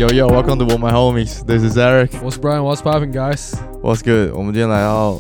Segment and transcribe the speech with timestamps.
[0.10, 1.46] yo, welcome to all my homies.
[1.46, 2.12] This is Eric.
[2.24, 2.64] What's Brian?
[2.64, 3.54] What's popping, guys?
[3.84, 4.32] What's good?
[4.34, 5.18] 我们今天来到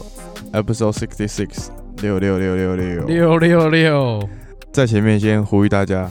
[0.54, 1.70] episode sixty six
[2.02, 3.06] 六六六六六。
[3.06, 4.30] 六六六，
[4.72, 6.10] 在前面先呼吁大家，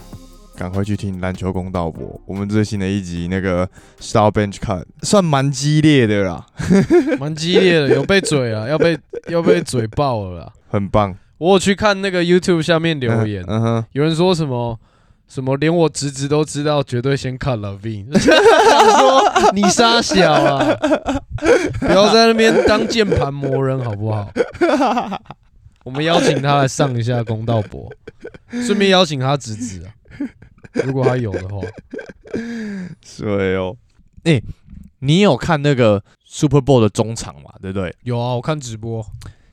[0.59, 2.19] 赶快去听篮球公道博。
[2.25, 3.65] 我们最新的一集那个
[4.01, 6.45] Star Bench Cut 算蛮激烈的啦，
[7.17, 10.51] 蛮激烈的，有被嘴啊，要被要被嘴爆了啦。
[10.67, 11.15] 很棒。
[11.37, 14.77] 我有去看那个 YouTube 下面留言，嗯哼，有人说什么
[15.29, 18.11] 什么，连我侄子都知道，绝对先看 Lavin。
[18.19, 20.75] 说你傻小啊，
[21.79, 24.29] 不要在那边当键盘魔人好不好？
[25.85, 27.89] 我们邀请他来上一下公道博，
[28.51, 29.89] 顺便邀请他侄子啊，
[30.85, 31.61] 如果他有的话。
[33.05, 33.75] 水哦。
[34.23, 34.41] 哎、
[34.99, 37.51] 你有看那个 Super Bowl 的中场嘛？
[37.61, 37.95] 对不对？
[38.03, 39.05] 有啊，我看直播，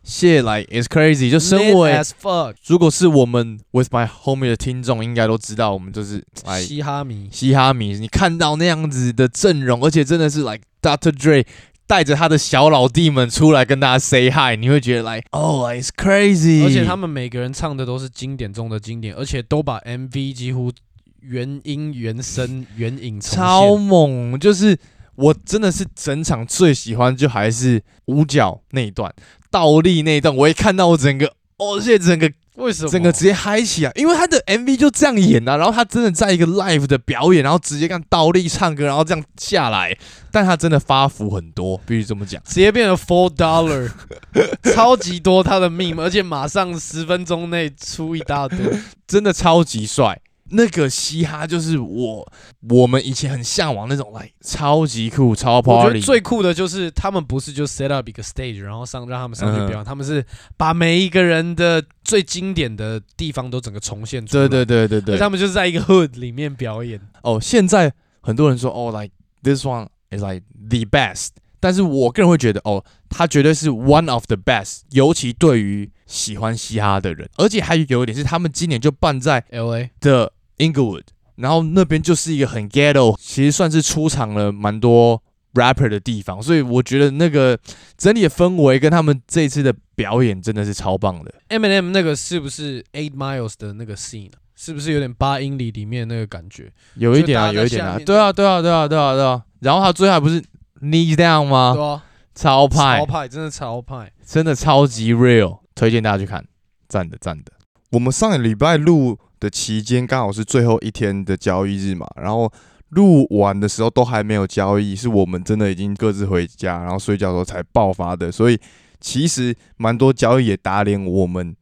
[0.02, 7.98] 谢来 is crazy，就身为 as fuck 如果是我们 With My Homie 的听众，应该都知道，我们就是来嘻哈迷，嘻哈迷。
[7.98, 11.12] 你看到那样子的阵容，而且真的是 like Dr.
[11.12, 11.46] Dre
[11.86, 16.64] 带着他的小老弟们出来跟大家 say hi，你会觉得 like oh it's crazy。
[16.64, 20.72] 而且他们每个人唱的都是经典中的经典，而且都把 MV 几乎
[21.20, 23.76] 原音、原声、原影重超。
[23.76, 24.78] 猛，就是
[25.14, 29.14] 我真的是整场最喜欢，就还是五角那一段，
[29.50, 31.32] 倒立那一段，我一看到我整个。
[31.58, 32.88] 哦，现在整个为什么？
[32.90, 39.96] 整个直接嗨起来，因为他的 MV 就这样演啊，然后他真的在一个 live 的表演，然后直接干倒立唱歌，然后这样下来，
[40.30, 42.42] 但他真的发福很多，必须这么讲。
[42.44, 43.90] 直接变成 four dollar，
[44.74, 48.58] 超级多他的 meme，而且马上十分钟内出一大堆。
[49.06, 50.20] 真的超级帅。
[50.50, 52.32] 那个嘻哈就是我
[52.68, 59.66] 我们以前很向往那种来超级酷超我觉 party，得最酷的就是他们不是就 set up 一个 stage，然后上让他们上去嗯。
[59.66, 60.24] 表演，他们是
[60.56, 64.48] 把每一个人的最经典的地方都整个重现出来。
[64.48, 65.18] 对对对对对。
[65.18, 67.00] 他们就是在一个 hood 里面表演。
[67.22, 81.04] 哦，现在很多人说哦，like this one is like the best，但是我个人会觉得哦，他绝对是 one of the best，尤其对于喜欢嘻哈的人，而且还有一点是他们今年就办在 L A 的 Inglewood，
[81.36, 85.22] 然后那边就是一个很 ghetto，其实算是出场了蛮多
[85.54, 87.58] rapper 的地方，所以我觉得那个
[87.96, 91.34] 整体的氛围跟他们这一次的表演真的是超棒的。
[91.48, 94.30] Eminem 那个是不是 Eight Miles 的那个 scene？
[94.32, 96.72] 啊是不是有点八英里里面那个感觉？
[96.94, 99.42] 有一点啊，有一点啊，对啊，对啊，对啊，对啊，对啊。
[99.60, 100.42] 然后他最后还不是
[100.80, 101.74] knees down 吗？
[101.74, 102.02] 对啊，
[102.34, 104.10] 超派超，派，真的超派。
[104.24, 106.42] 真的超级 real，推荐大家去看，
[106.88, 107.52] 赞的赞的。
[107.90, 112.52] 我们上个礼拜录的期间刚好是最后一天的交易日嘛，然后
[112.90, 118.58] 录完的时候都还没有交易，是我们真的已经各自回家，然后睡觉的时候才爆发的，所以
[119.00, 121.54] 其实蛮多交易也打脸我们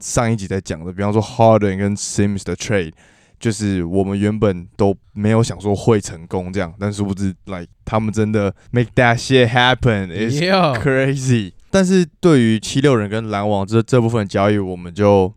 [0.00, 2.92] 上一集在讲的，比方说 Harden 跟 Sims 的 trade。
[3.40, 11.50] 就是我们原本都没有想说会成功这样，但殊不知，like 他们真的 make that shit happen，is Yeah，crazy。
[11.68, 15.34] 但是对于七六人跟篮网这这部分交易，我们就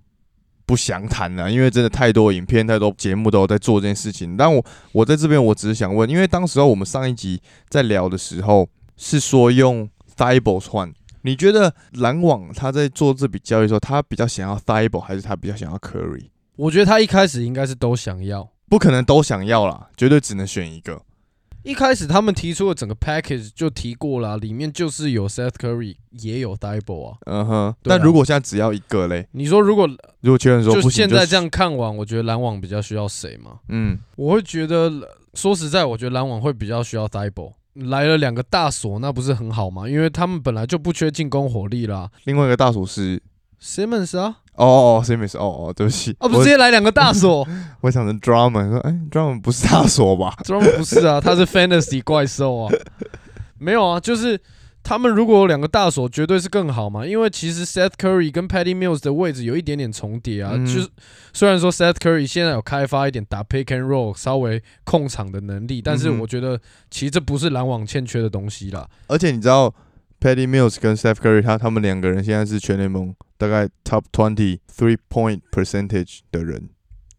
[0.65, 4.35] 不详谈了，因为真的太多影片、太多节目都有在做这件事情。
[4.35, 8.67] 但我我在这边，我只是想问，因为当时候我们上一集在聊的时候
[8.97, 16.29] 是说用 Thibos 换，你觉得篮网他在做这笔交易的时候，他比较想要 Thibos 还是他比较想要 Curry？
[16.55, 18.49] 我觉得他一开始应该是都想要。
[18.67, 21.01] 不可能都想要啦，绝对只能选一个。
[21.65, 27.17] 一开始他们提出的整个 package 就提过了啊，里面就是有 Seth Curry，也有 d i b o 啊。
[27.25, 29.89] 嗯哼，啊但如果现在只要一个嘞，你说如果
[30.21, 33.59] 如果确认说就不行，就现在这样看完，我觉得篮网比较需要谁嘛？
[33.69, 34.91] 嗯，我会觉得，
[35.33, 39.89] 说实在，我觉得篮网会比较需要 d i b o 来了两个大锁，那不是很好吗？
[39.89, 42.11] 因为他们本来就不缺进攻火力啦。
[42.25, 43.19] 另外一个大锁是
[43.59, 47.47] Simmons 啊，哦哦，Simmons，哦哦，对不起，哦，不直接来两个大锁
[47.81, 50.35] 我想成 Drummond，说哎，Drummond 不是大锁吧？？
[50.43, 52.71] drama 不是啊， 他是 Fantasy 怪兽啊，
[53.59, 54.39] 没有啊，就是
[54.83, 57.05] 他们如果有两个大锁，绝对是更好嘛。
[57.05, 60.87] 因为其实 Seth Curry 跟 Patty Mills 的位置有一点点重叠啊，嗯就是
[61.33, 66.59] 虽然说 Seth Curry 现在有开发一点打 pick and roll 稍微控场的能力，但是我觉得
[66.91, 68.87] 其实这不是篮网欠缺的东西啦。
[69.07, 69.73] 而且你知道
[70.25, 76.69] Patty Mills 跟 Steph Curry 他他们两个人现在是全联盟大概 Top Twenty three point percentage 的人，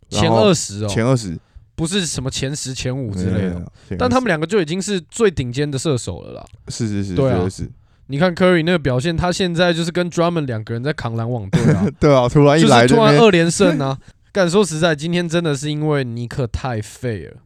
[0.08, 1.38] 前二十哦，前二十。
[1.76, 3.62] 不是什么前十、前五之类的，
[3.98, 6.44] 但他们两个就已经是最顶尖的射手了啦。
[6.68, 7.70] 是是是，对啊是，
[8.06, 13.98] 你看 Curry 那个表现，他现在就是跟 Drummond 两个人在扛篮网队啊， 对啊，突然一就是来突然二连胜啊。
[14.32, 17.36] 敢说实在，今天真的是因为尼克太废了，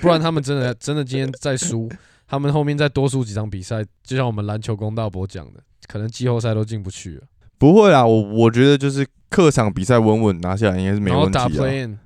[0.00, 1.90] 不然他们真的真的今天在输，
[2.34, 7.22] 他们后面再多输几场比赛，就像我们篮球公道博讲的，可能季后赛都进不去了。
[7.58, 11.48] 不会啦，我我觉得就是客场比赛稳稳拿下来应该是没问题然后打啊。
[11.48, 11.98] play in。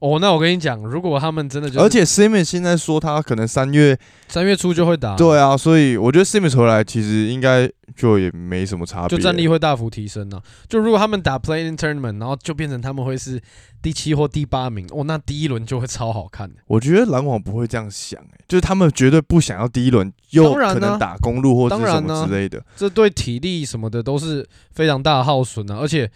[0.00, 3.96] 哦，那我跟你讲，如果他们真的就是而且 Simmons 现在说他可能三月，
[4.28, 10.42] 三月初就会打，对啊，所以我觉得 Simmons 回来其实应该就也没什么差别，就战力会大幅提升啊。
[10.68, 13.40] 就如果他们打 play in tournament，然后就变成他们会是
[13.82, 16.56] 第七或第八名，哦，那第一轮就会超好看的。
[16.66, 22.64] 我觉得篮网不会这样想、欸，就是他们绝对不想要第一轮又可能打公路或者是什么之类的。
[22.74, 26.10] 这对体力什么的都是非常大的耗损啊，而且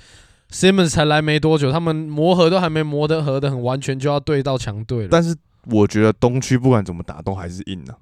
[0.54, 5.08] Simmons 才来没多久，他们磨合都还没磨得合的很完全，就要对到强队了。
[5.10, 5.34] 但是
[5.64, 7.96] 我觉得东区不管怎么打都还是硬啊，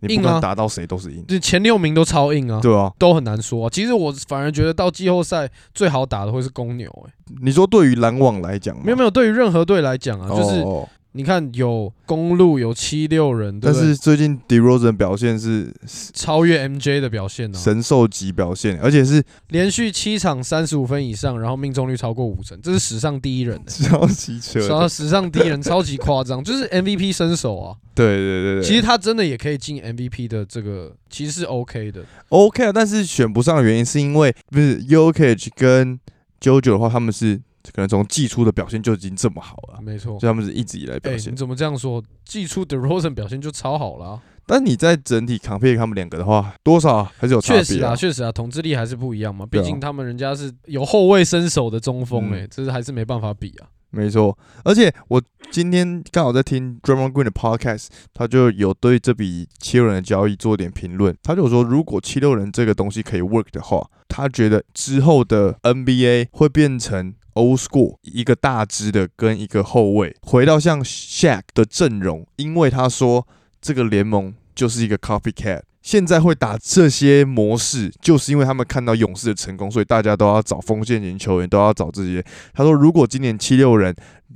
[0.00, 2.90] 你不管打到谁都是硬，就前六名都超硬啊，对啊。
[2.98, 3.66] 都很难说。
[3.66, 10.88] 啊、其实我反而觉得到季后赛最好打的会是公牛、欸，你说对于篮网来讲吗，没有没有，对于任何队来讲啊，就是哦
[11.18, 15.74] 你看有公路有七六人，对但不对是最近 d e r o z e n 表现是
[16.14, 24.88] 超越 MJ 的表现呢、啊，神兽级表现，而且是连续七场三十五分以上，然后命中率超过五成，这是史上第一人、欸， 超级扯史上。
[24.88, 27.74] 史上第一人，超级夸张，就是 MVP 身手啊。
[27.96, 32.04] 对对对对，其实他真的也可以进 MVP 的这个，其实是 OK 的。
[32.28, 35.98] OK 啊，但是选不上的原因是因为不是 Yokich 跟
[36.40, 37.40] JoJo 的话，他们是
[37.72, 40.30] 可能从季初的表现就已经这么好了，没错所以。
[40.30, 41.36] 他们是一直以来哎、表现你。
[41.36, 42.02] 怎么这样说？
[42.24, 49.46] 季初的 Rosen 表现就超好了啊、 但你在整体 compare 他们两个的话，多少还是有差别确实啊，确实啊，统治力还是不一样嘛。
[49.46, 53.68] 毕竟他们人家是有后卫身手的中锋、嗯哎、这是还是没办法比啊。
[53.90, 61.16] 没错，而且我今天刚好在听 Draymond Green 的 podcast，他就有对这笔七六人的交易做点评论。
[61.22, 73.26] 他就说，如果七六人这个东西可以 work 的话，他觉得之后的 NBA 会变成 old school，一个大只的跟一个后卫，回到像 Shaq 的阵容，因为他说
[73.60, 75.62] 这个联盟就是一个 copycat。
[75.80, 82.22] 现在会打这些模式，就是因为他们看到勇士的成功，所以大家都要找锋线型球员，都要找这些。
[82.52, 83.94] 他说，如果今年七六人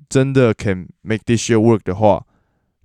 [0.08, 2.24] 真的 can make this year work 的话，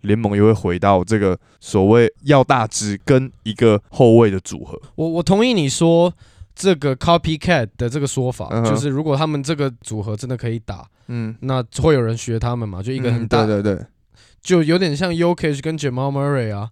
[0.02, 4.82] 联盟也会回到这个所谓要大只跟一个后卫的组合。
[4.96, 6.14] 我我同意你说
[6.58, 12.82] 这个 copycat 的这个说法，嗯哼就是如果他们这个组合真的可以打，嗯，那会有人学他们嘛？
[12.82, 13.86] 就一个很大，对对对
[14.42, 16.72] 就有点像 Yokich 跟 Jamal Murray 啊。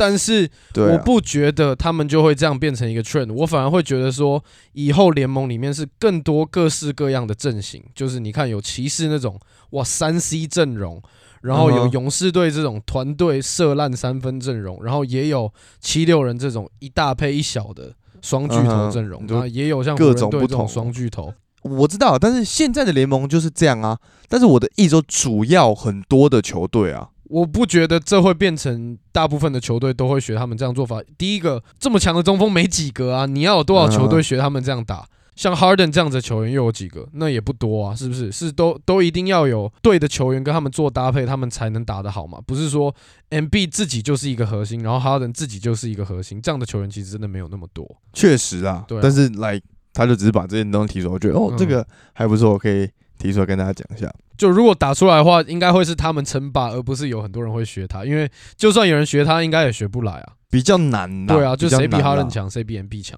[0.00, 4.42] 但是对啊、我不觉得他们就会这样变成一个 trend，我反而会觉得说，
[4.72, 9.36] 以后联盟里面是更多各式各样的阵型，就是你看有骑士那种
[9.70, 11.02] 哇三 C 阵容，
[11.42, 17.92] 然后有嗯哼勇士队这种团队射烂三分阵容，然后也有七六人这种一大配一小的
[18.22, 21.32] 双巨头阵容，嗯哼然后也有像各种种不同双巨头。
[21.62, 23.98] 我知道，但是现在的联盟就是这样啊。
[24.28, 31.02] 但是我的意思说，主要很多的球队啊，我不觉得这会变成大部分的球队都会学他们这样做法。
[31.18, 35.06] 第一个，这么强的中锋没几个啊，你要有多少球队学他们这样打？
[35.38, 37.08] 像 Harden 这样子的球员又有几个？
[37.12, 38.32] 那也不多啊，是不是？
[38.32, 42.40] 是都都一定要有对的球员跟他们做搭配，他们才能打得好嘛？
[42.44, 42.92] 不是说
[43.30, 47.88] MB 自己就是一个核心，然后 Harden 自己就是一个核心，这样的球员其实真的没有那么多。
[48.12, 48.84] 确实啊。
[48.88, 49.60] 对啊但是来，
[49.92, 54.12] 他就只是把这些东西提出来，我觉得哦，嗯这个还不错，我可以提出来跟大家讲一下。
[54.36, 60.32] 就如果打出来的话，应该会是他们称霸，而不是有很多人会学他，因为就算有人学他，应该也学不来啊。
[60.50, 63.16] 比较难啦，对啊，就谁比 Harden 强，谁比 MB 强。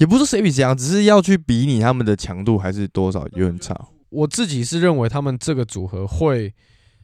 [0.00, 3.78] 也不是谁比谁强，只是要去比拟他们的强度，还是多少有点差。
[4.08, 6.52] 我自己是认为他们这个组合会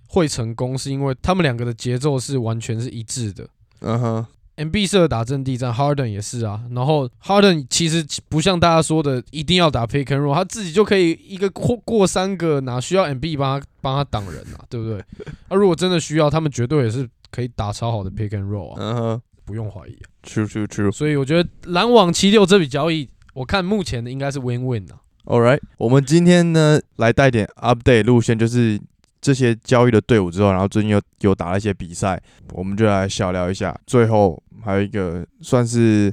[0.09, 3.47] 会成功，是因为他们两个的节奏是完全是一致的。
[3.81, 4.27] 嗯哼
[4.57, 6.63] ，MB 适合打阵地战，Harden 也是啊。
[6.71, 15.05] 然后 Harden 其实不像大家说的一定要打 pick and roll，他自己就可以一个过过三个，哪需要 MB 帮他帮他挡人啊，对不对？
[15.51, 20.05] 那、如果真的需要，他们绝对也是可以打超好的 pick and roll 啊，嗯哼不用怀疑啊。
[20.25, 20.93] ，true true true。
[20.93, 24.99] 所以我觉得篮网七六这笔交易，我看目前的应该是 win win 啊。
[25.25, 28.81] All right，我们今天呢来带点 update 路线，就是
[29.21, 32.21] 这些交易的队伍之后，然后最近又有打了一些比赛，
[32.53, 33.77] 我们就来小聊一下。
[33.87, 36.13] 最后还有一个算是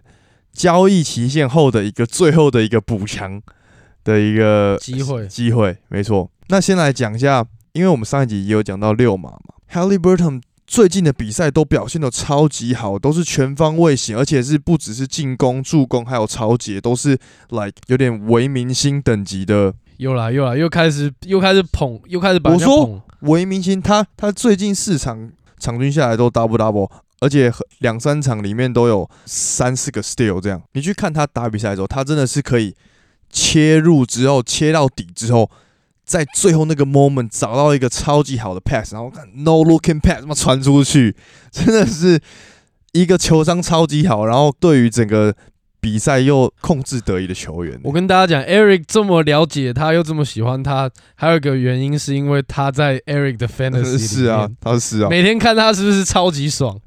[0.52, 3.40] 交易期限后的一个最后的一个补强
[4.04, 6.32] 的一个机会机会，没错。
[6.48, 10.42] 那先来讲一下，因为我们上一集也有讲到六码嘛，Halliburton
[10.74, 17.12] 最近的比赛都表现的超级好，都是全方位型，而且是不只是进攻、助攻，还有超节，都是
[17.50, 23.02] like 有点为明星等级的又来又来，又开始又开始捧，又开始把我说捧。
[23.30, 23.80] 为明星。
[23.80, 26.90] 他他最近四场场均下来都 double double，
[27.20, 30.60] 而且两三场里面都有三四个 steal 这样。
[30.72, 32.76] 你去看他打比赛的时候，他真的是可以
[33.30, 35.52] 切入之后切到底之后，
[36.06, 41.16] 在最后那个 moment 找到一个超级好的 pass，然后看 no looking pass 他妈传出去，
[41.52, 42.20] 真的是
[42.92, 45.34] 一个球商超级好，然后对于整个
[45.80, 47.80] 比赛又控制得宜的球员。
[47.84, 56.80] 我跟大家讲，Eric 这么了解他，又这么喜欢他，还有一个原因是因为他在 Eric 的 fantasy 是啊，他是啊，每天看他是不是超级爽，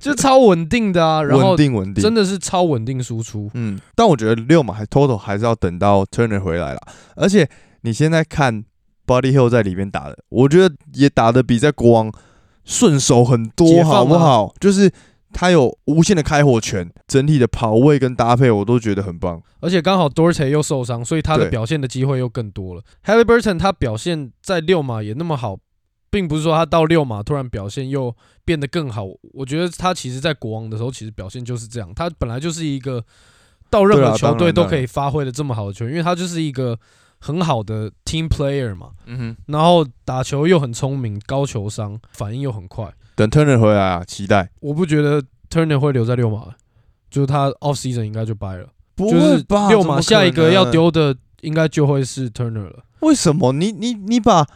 [0.00, 3.50] 就超稳定的啊，然后稳定稳定，真的是超稳定输出。
[3.54, 6.80] 嗯，但我觉得六马还 total 还是要等到 Turner 回来了，
[7.14, 7.48] 而且
[7.84, 8.64] 你现在看
[9.06, 12.10] Body Hill 在里面打的，我觉得也打的比在国王
[12.64, 14.54] 顺手很多，好不好？
[14.58, 14.90] 就是
[15.34, 19.42] 他有无限的开火权，整体的跑位跟搭配我都觉得很棒。
[19.60, 22.82] 而且刚好 Dorte 又受伤，所以他的表现的机会又更多了。
[23.04, 25.58] Halliburton 他表现在六码也那么好，
[26.10, 29.04] 并不是说他到六码突然表现又变得更好。
[29.34, 31.92] 我觉得他其实在国王的时候，其实表现就是这样。
[31.94, 33.04] 他本来就是一个
[33.68, 36.78] 到任何球队都可以发挥的这么好的球员，因为他就是一个。
[37.24, 42.92] 很好的 team player 嘛，嗯哼，然后打球又很聪明，高球商，反应又很快。
[43.14, 44.50] 等 Turner 回来啊，期待。
[44.60, 46.48] 我不觉得 Turner 会留在六马，
[47.10, 48.66] 就是他 off season 应该就掰了。
[48.94, 52.84] 不是六马下一个要丢的应该就会是 Turner 了。
[53.00, 53.54] 为什么？
[53.54, 54.46] 你你你把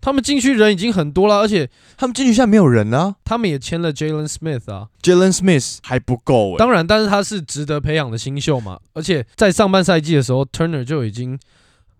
[0.00, 3.16] 他们进去人已经很多了，而且他们进去现在没有人啊。
[3.26, 6.56] 他们也签了 Jalen Smith 啊，Jalen Smith 还不够。
[6.56, 8.80] 当然，但是他是值得培养的新秀嘛。
[8.94, 11.38] 而且在上半赛季的时候，Turner 就已经。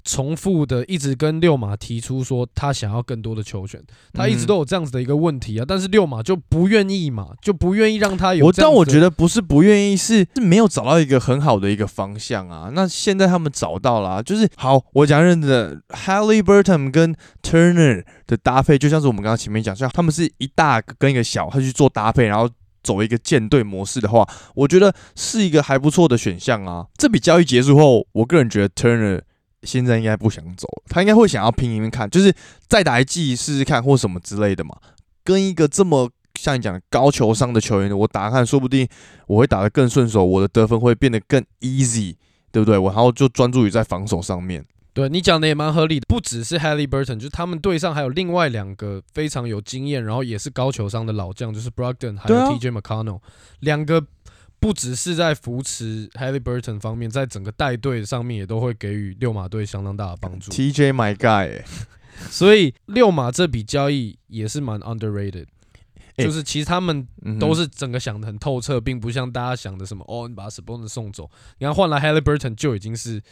[0.04, 8.46] 重复的一直跟六马提出说他想要更多的球权，他一直都有这样子的一个问题啊，但是六马就不愿意嘛，就不愿意让他有。
[8.46, 12.70] 我但我觉得不是不愿意，是是没有找到一个很好的一个方向啊。
[12.72, 22.48] 那现在他们找到了，就是好，我讲认真的，Halliburton 跟 Turner 的搭配，就像是我们刚刚前面讲，像他们是一大跟一个小，他去做搭配，然后
[22.82, 26.86] 走一个舰队模式的话，我觉得是一个还不错的选项啊。
[26.96, 29.20] 这笔交易结束后，我个人觉得 Turner。
[29.62, 32.34] 现在应该不想走，他应该会想要拼一拼看，就是
[32.66, 34.76] 再打一季试试看或什么之类的嘛。
[35.22, 38.88] 跟一个这么像你讲的高球商的球员，我打看，说不定
[39.26, 42.16] 我会打得更顺手，我的得分会变得更 easy，
[42.50, 42.78] 对不对？
[42.78, 44.64] 我然后就专注于在防守上面。
[44.92, 53.20] 对你讲的也蛮合理的，不只是 Halliburton，就是他们队上还有另外两个非常有经验，然后也是高球商的老将，就是 Brogdon 还有 TJ McConnell
[53.60, 54.04] 两个。
[54.60, 60.52] 不只是在扶持 Halliburton 方面，在整个带队上面也都会给予六马队相当大的帮助。
[60.52, 61.62] TJ my guy，
[62.30, 65.46] 所以六马这笔交易也是蛮 underrated，
[66.18, 73.22] 就是其实他们都是整个想的很透彻，并不像大家想的什么哦，你把 s p o n 送走，你看换来 Halliburton 就已经是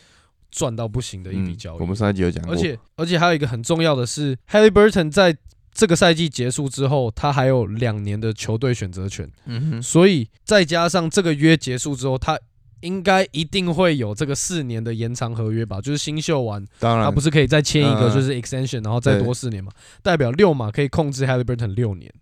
[0.50, 1.80] 赚到不行的一笔交易。
[1.80, 5.36] 我们上一集有讲过，而且而且还有一个很重要的是，Halliburton 在
[5.72, 12.38] 这个赛季结束之后，他还有两年的球队选择权，嗯哼，所以再加上这个约结束之后，他
[12.80, 15.80] 应该一定会有这个四年的延长合约吧？
[15.80, 17.04] 就是新秀完，当然。
[17.04, 19.70] 他不是可以再签一个就是 extension，然后再多四年嘛？
[20.02, 22.12] 代表六马可以控制 Halliburton 六年，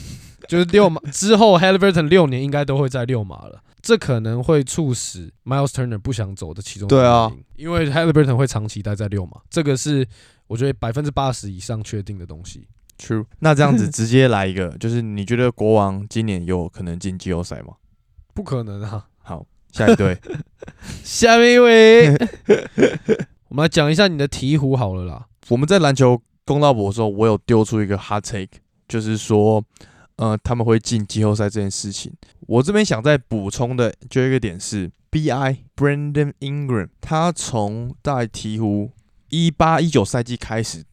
[0.48, 10.06] 就是六马之后 Halliburton 六年应该都会在六马了，这可能会促使 Miles Turner 不想走的其中对啊，因为 Halliburton 会长期待在六马，这个是
[10.46, 12.66] 我觉得百分之八十以上确定的东西。
[13.02, 17.74] True，那这样子 直接来一个，就是你觉得国王今年有可能进季后赛吗？
[18.32, 19.08] 不可能啊！
[19.18, 20.16] 好，下一队，
[21.02, 22.12] 下面一位，
[23.50, 25.26] 我们来讲一下你的鹈鹕好了啦。
[25.48, 29.60] 我们在篮球公道博的时候，我有丢出一个 hot take，就是说，
[30.14, 32.12] 呃，他们会进季后赛这件事情。
[32.42, 38.90] 我这边想再补充的就一个点是，Bi Brandon Ingram，他从在鹈鹕
[39.30, 40.84] 一八一九赛季开始。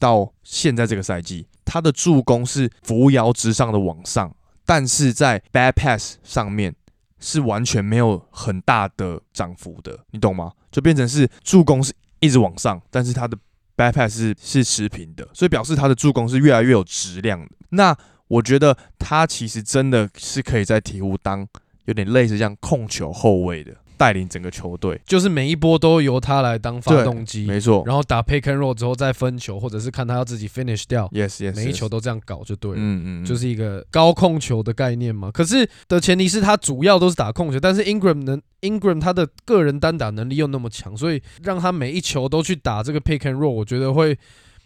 [0.00, 4.34] 到现在这个赛季，他的助攻是扶摇直上的往上，
[4.64, 6.74] 但是在 bad pass 上面
[7.20, 10.52] 是完全没有很大的涨幅的，你懂吗？
[10.72, 13.36] 就变成是助攻是一直往上，但是他的
[13.76, 17.50] bad pass 是是持平的，所以表示他的助攻是越来越有质量的。
[17.70, 17.96] 那
[18.28, 21.46] 我觉得他其实真的是可以在鹈鹕当
[21.84, 23.74] 有点类似像控球后卫的。
[23.98, 27.82] 带领整个球队，就是每一波都由他来当发动机，没错。
[27.84, 32.76] 然后打 pick and roll 之后再分球，或者是看他要自己 finish 掉，yes yes，每一球都这样搞就对了。
[32.78, 35.30] 嗯嗯，就是一个高控球的概念嘛。
[35.30, 44.16] 可是的前提是他主要都是打控球，但是 Ingram 能 Ingram 他的个人单打能力又那么强，所以让他每一球都去打这个 pick and roll，我觉得会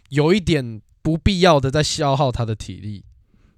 [0.09, 3.03] 有一点不必要的在消耗他的体力。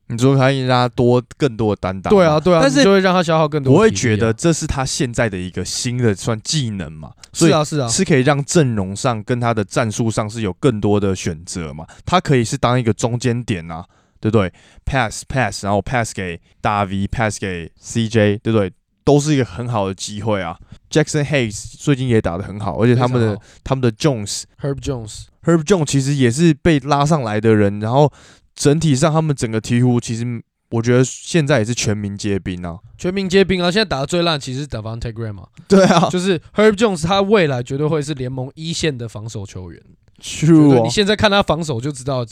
[0.08, 3.74] 你说可以让他多更多的担当，对啊，对啊，但是就会让他消耗更多。
[3.74, 11.86] 我会觉得这是他现在的一个新的算技能嘛，是啊，是啊，是可以让阵容上跟他的战术上是有更多的选择嘛。
[12.06, 13.84] 他可以是当一个中间点啊，
[14.20, 14.54] 对不对
[14.86, 18.72] ？pass pass，然后 pass 给大 V，pass 给 CJ，对不对？
[19.04, 20.58] 都是一个很好的机会啊。
[20.90, 28.12] Jackson Hayes 最近也打得很好，而且他们的他们的 Jones Herb Jones，Herb Jones 其实也是被拉上来的人，然后
[28.56, 32.80] 整体上他们整个鹈鹕其实我觉得现在也是全民皆兵啊。
[32.98, 33.70] 全民皆兵啊！
[33.70, 39.82] 现在打的最烂其实是 Devontae Graham 啊，对啊就是 Herb Jones，他未来绝对会是联盟一线的防守球员。
[40.20, 40.90] 绝，True 你。
[40.90, 42.26] 现在看他防守就知道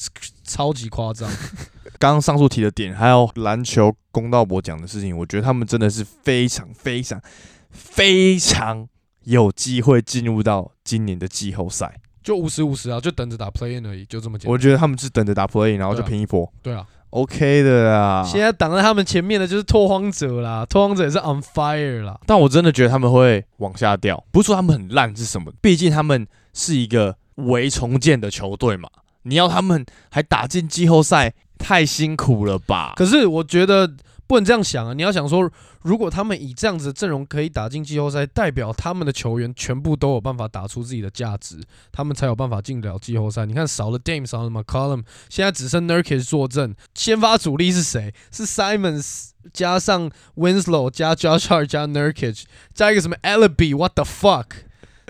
[0.43, 1.29] 超级夸张。
[1.99, 7.21] 刚刚上述提的点，还有篮球公道博讲的事情，我觉得他们真的是非常非常
[7.69, 8.87] 非常
[9.25, 11.99] 有机会进入到今年的季后赛。
[12.23, 14.51] 就五十五十啊，就等着打 play in 而已，就这么简单。
[14.51, 18.23] 我觉得他们是等着打 play in，然后就拼一波对啊，，OK 的啦。
[18.25, 22.19] 现在挡在他们前面的就是拓荒者啦，拓荒者也是 on fire 啦。
[22.25, 28.89] 但我真的觉得他们会往下掉，不是说他们很烂是什么，毕竟他们是一个为重建的球队嘛。
[29.23, 32.93] 你要他们还打进季后赛，太辛苦了吧？
[32.95, 33.89] 可是我觉得
[34.33, 34.93] 不能这样想啊！
[34.95, 35.47] 你要想说，
[35.83, 41.61] 如果他们以这样子的阵容可以打进季后赛，代表他们的球员全部都有办法打出自己的价值，
[41.91, 43.45] 他们才有办法进得了季后赛。
[43.45, 48.11] 你看，少了 Dame，少了 McCollum，现在只剩 Nurkic 坐镇，先发主力是谁？
[48.31, 54.47] 是 Simons 加上 Winslow 加 Josh Hart 加 Nurkic 加一个什么 Alibi？What the fuck？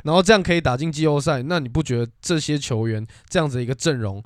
[0.04, 4.22] 然后这样可以打进季后赛，那你不觉得这些球员这样子一个阵容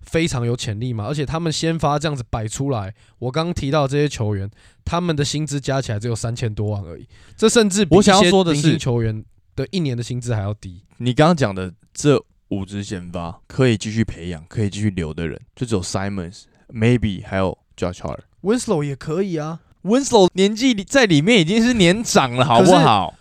[0.00, 1.04] 非常有潜力嘛？
[1.06, 4.50] 而且他们先发这样子摆出来，我刚刚提到这些球员，
[4.84, 9.24] 他们的薪资加起来只有三千多万而已，这甚至比我想要说的是星球员
[9.54, 10.82] 的一年的薪资还要低。
[10.98, 18.20] 你刚刚讲的这五支先发可以继续培养、可以继续留的人，就只有 Simons、Maybe 还有 Josh Hart。
[18.42, 23.17] Winslow 也可以啊，Winslow 年纪里在里面已经是年长了，好不好？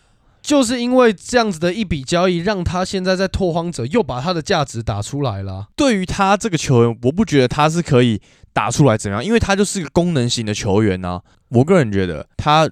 [0.47, 5.67] 就是因为这样子的一笔交易，让他现在在拓荒者又把他的价值打出来了。
[5.75, 8.21] 对于他这个球员，我不觉得他是可以
[8.53, 12.69] 打出来怎样，因为他就是个功能型的球员呢、我个人觉得，他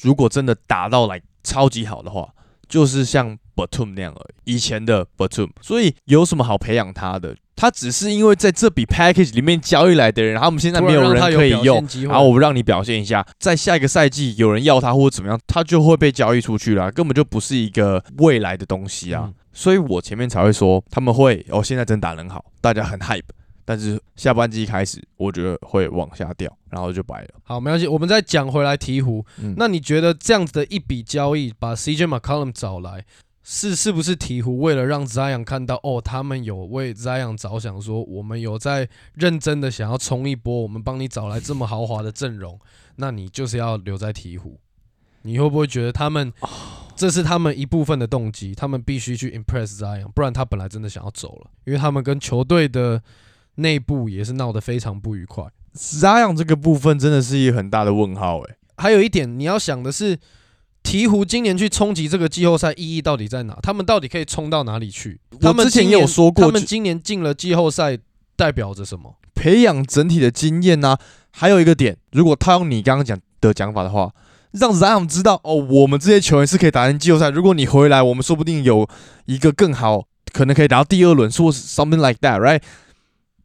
[0.00, 2.30] 如果真的打到来超级好的话，
[2.66, 7.36] 就是像 Batum 那样而已，以前的 Batum，所以有什么好培养他的？
[7.58, 19.24] 他只是因为在这笔 package 里面交易来的人，然后我们现在没有人可以用，然后我让你表现一下，在下一个赛季有人要他或者怎么样，他就会被交易出去了，根本就不是一个未来的东西啊。
[19.26, 23.24] 嗯所以我前面才会说他们会哦，现在真打得很好，大家很 hype，
[23.64, 27.28] 但是下半季开始，我觉得会往下掉，然后就白了。
[27.42, 29.24] 好，没关系，我们再讲回来鹈鹕。
[29.42, 33.04] 嗯，那你觉得这样子的一笔交易，把 CJ McCollum 找来，
[33.50, 42.60] 是是不是鹈鹕为了让 Zion 看到哦，他们有为 Zion 着想，说我们有在认真的想要冲一波，我们帮你找来这么豪华的阵容，
[42.96, 44.58] 那你就是要留在鹈鹕。
[45.22, 46.30] 你会不会觉得他们
[46.94, 48.54] 这是他们一部分的动机？
[48.54, 53.02] 他们必须去 impress Zion，不然他本来真的想要走了，因为他们跟球队的
[53.54, 55.46] 内部也是闹得非常不愉快。
[55.74, 60.18] Zion 这个部分真的是一个很大的问号诶、还有一点你要想的是，
[60.88, 63.58] 鹈鹕今年去冲击这个季后赛意义到底在哪？
[63.62, 65.20] 他们到底可以冲到哪里去？
[65.38, 67.98] 他们之前也有说过他们今年进了季后赛
[68.36, 69.16] 代表着什么？
[69.34, 70.96] 培养整体的经验呐、
[71.30, 74.10] 还有一个点，如果套用你刚刚讲的讲法的话，
[74.52, 77.28] 让 Zion 知道哦，我们这些球员是可以打进季后赛。
[77.28, 78.88] 如果你回来，我们说不定有
[79.26, 82.62] 一个更好，可能可以打到第二轮，说 something like that，right？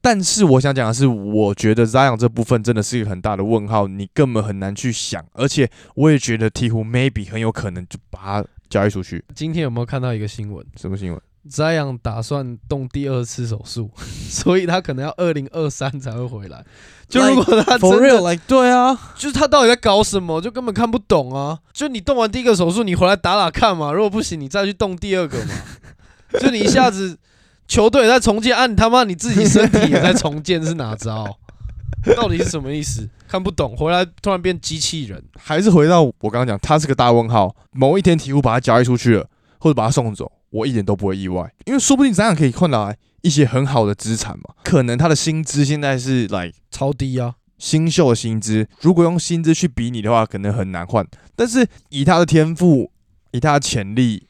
[0.03, 5.25] 但是我想讲的是，我觉得 Zion 这部分真的是一个很大的问号，你根本很难去想。
[5.31, 9.23] 而且我也觉得鹈鹕 maybe 很有可能就把他交易出去。
[9.33, 13.89] 今天有没有看到一个新闻什么新闻？？Zion 打算动第二次手术，
[14.29, 16.65] 所以他可能要二零二三才会回来。
[17.07, 21.59] 就如果他真 For 的 real，like 对啊，就是他到底在搞什么，就根本看不懂啊！
[21.71, 25.53] 就你动完第一个手术，你回来打打看嘛，如果不行，你再去动第二个嘛。
[26.41, 27.17] 就你一下子
[27.67, 31.37] 球队也在重建，啊，你他妈你自己身体也在重建，是哪招？
[32.17, 33.09] 到底是什么意思？
[33.27, 35.23] 看不懂，回来突然变机器人。
[35.37, 37.55] 还是回到我刚刚讲，他是个大问号。
[37.71, 44.53] 某一天鹈鹕把他交易出去了，或者把他送走，我一点都不会意外，因为说不定咱俩可以换来一些很好的资产嘛。
[44.63, 47.35] 可能他的薪资现在是来超低啊！
[47.57, 51.07] 新秀的薪资，如果用薪资去比拟的话，可能很难换。
[51.35, 52.91] 但是以他的天赋，
[53.31, 54.27] 以他的潜力，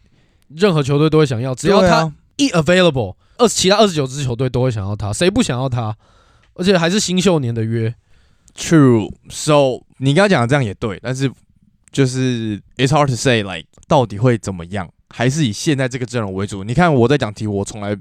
[0.49, 5.95] 任何球队都会想要，只要他一 available，二其他二十九支球队都会想要他，谁不想要他？
[6.55, 7.93] 而且还是新秀年的约
[8.55, 9.11] ，True.
[9.29, 11.31] So 你刚刚讲的这样也对，但是
[11.91, 16.63] 就是 it's hard to say like 到底会怎么样，还是以现在这个阵容为主。
[16.63, 17.97] 你看我在讲题，我从来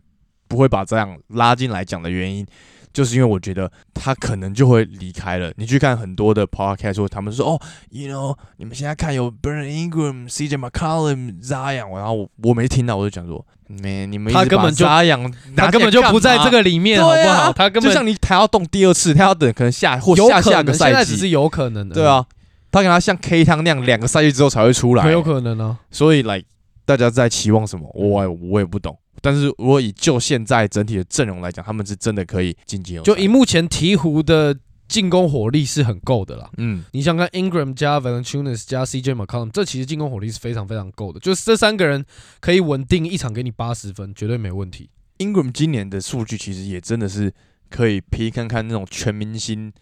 [0.49, 2.47] 不会把这样拉进来讲的原因，
[2.93, 5.53] 就是因为我觉得他可能就会离开了。
[5.57, 17.53] 你去看很多的 podcast 说他们说哦，you know，你们现在看有 Brandon Ingram、CJ McCollum、Zion，然后我我没听到我就讲说，man，你们他根本就 Zion 他根本就不在这个里面，好不好？
[17.53, 21.95] 他根本就像你他要动第二次，他要等可能下或有下下，个赛季现在只是有可能的。
[21.95, 22.25] 对啊，
[22.71, 25.79] 他可能要像 K 汤那样两个赛季之后才会出来，很有可能啊。
[25.91, 26.43] 所以来
[26.85, 28.97] 大家在期望什么，我我也不懂。
[29.23, 33.01] 但是如果以就现在整体的阵容来讲，他们是真的可以晋级。
[33.01, 34.55] 就以目前鹈鹕的
[34.89, 36.51] 进攻火力是很够的啦。
[36.59, 41.21] 嗯，你想看 Ingram 加 Valanciunas 加 CJ McCollum，这其实进攻火力是非常非常够的。
[41.21, 42.05] 就是这三个人
[42.41, 44.91] 可以稳定一场给你八十分，绝对没问题。
[45.19, 47.33] Ingram 今年的数据其实也真的是
[47.71, 49.73] 可以批看看那种全明星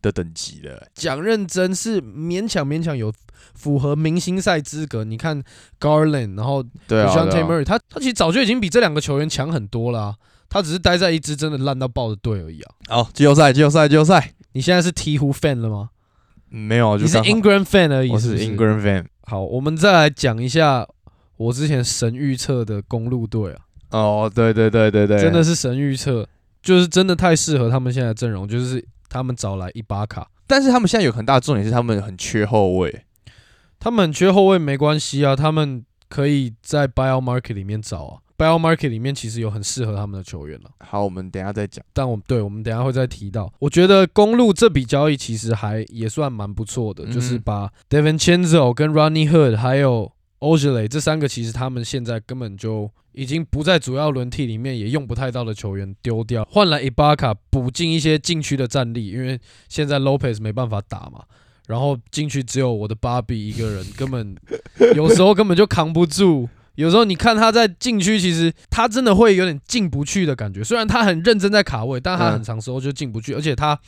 [0.00, 0.88] 的等级的。
[0.94, 3.12] 讲认真是勉强勉强有
[3.54, 5.04] 符合明星赛资格。
[5.04, 5.42] 你看
[5.80, 10.14] Garland，然后对啊，像对 Tim 啊 Murray，他他其实早就已经比这两个球员强很多了啊、
[10.48, 12.74] 他只是待在一支真的烂到爆的队而已啊。
[12.88, 15.90] 好，季后赛，季后赛，季后赛，你现在是鹈鹕 fan 了吗？
[16.50, 19.04] 嗯没有，就是刚好 Ingram fan 而已我是不是 Ingram fan。
[19.22, 20.86] 好，我们再来讲一下
[21.36, 23.58] 我之前神预测的公路队啊，
[23.90, 26.26] 哦，对对对对对，真的是神预测，
[26.62, 33.04] 就是真的太适合他们现在的阵容，就是他们找来伊巴卡，但是他们现在有很大的重点是他们很缺后卫。
[33.78, 40.70] 他们缺后卫没关系啊，他们可以在 Bio Market 里面找啊，Bio Market 里面其实有很适合他们的球员了。
[40.80, 41.84] 好，我们等一下再讲。
[41.92, 43.52] 但我们对我们等一下会再提到。
[43.58, 60.40] 我觉得公路这笔交易其实还也算蛮不错的，嗯就是把 Devin Chenzo 跟 Ronnie Hood 还有 o g e l e 这三个，其实他们现在根本就已经不在主要轮替里面，也用不太到的球员丢掉，换来 Ibaka 补进一些禁区的战力，因为现在 Lopez
[60.40, 61.24] 没办法打嘛。
[61.66, 64.36] 然后进去只有我的芭比一个人，根本
[64.94, 66.48] 有时候根本就扛不住。
[66.76, 70.62] 有时候你看他在禁区，其实他真的会有点进不去的感觉。
[70.62, 73.78] 虽然他很认真在卡位，但他很长时候就进不去，而且他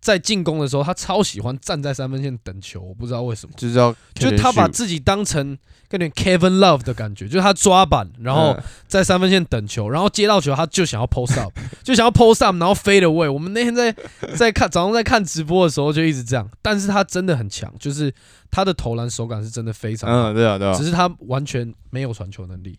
[0.00, 3.52] 在进攻的时候，他超喜欢站在三分线等球，我不知道为什么。
[3.56, 5.56] 就是要就他把自己当成
[5.88, 13.30] 跟点 Kevin Love 的感觉，就是他抓板，然后嗯在三分线等球，然后接到球他就想要 post up， 就想要 post up，然后 fade away。
[13.30, 13.94] 我们那天在
[14.36, 18.12] 在看早上在看直播的时候就一直这样，但是他真的很强，就是
[18.50, 22.78] 他的投篮手感是真的非常好，嗯，对啊，对啊只，是他完全没有传球能力，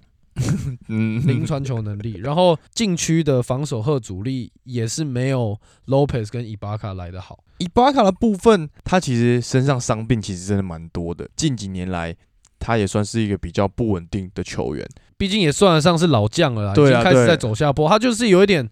[0.87, 7.43] 嗯，零传球能力，然后禁区的防守和阻力也是没有 Lopez 跟伊巴卡来的好。
[7.59, 11.29] 伊巴卡的部分，他其实身上伤病其实真的蛮多的。
[11.35, 12.15] 近几年来，
[12.57, 14.87] 他也算是一个比较不稳定的球员。
[15.17, 17.89] 毕竟也算得上是老将了啦，已经开始在走下坡。
[17.89, 18.69] 他就是有一点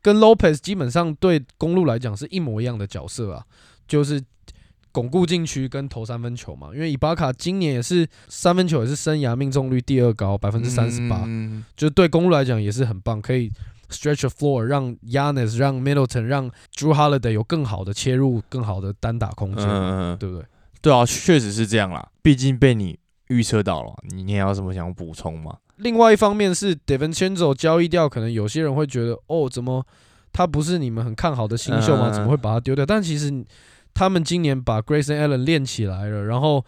[0.00, 3.44] 跟 Lopez 基本上对公路来讲是一模一样的角色啊，
[3.86, 4.22] 就是
[4.92, 6.70] 巩固禁区跟投三分球嘛。
[6.74, 13.50] 因为伊巴卡今年也是三分球也是生涯命中率第二高，百分之三十八，嗯就是对公路来讲也是很棒，可以
[13.90, 20.44] stretch the floor，让 Yanis、让 Middleton、让 Drew Holiday 有更好的切入、更好的单打空间，嗯嗯，对不对？
[20.82, 22.08] 对啊，确实是这样啦。
[22.22, 22.98] 毕竟被你
[23.28, 25.56] 预测到了，你你还有什么想补充吗？
[25.76, 29.84] 另外一方面是 Devin Chenzo 交易掉，可能有些人会觉得，哦，怎么
[30.32, 32.10] 他不是你们很看好的新秀吗？
[32.10, 32.84] 嗯怎么会把他丢掉？
[32.84, 33.30] 但其实
[34.00, 36.64] 他们今年把 Grayson Allen 练起来了，然后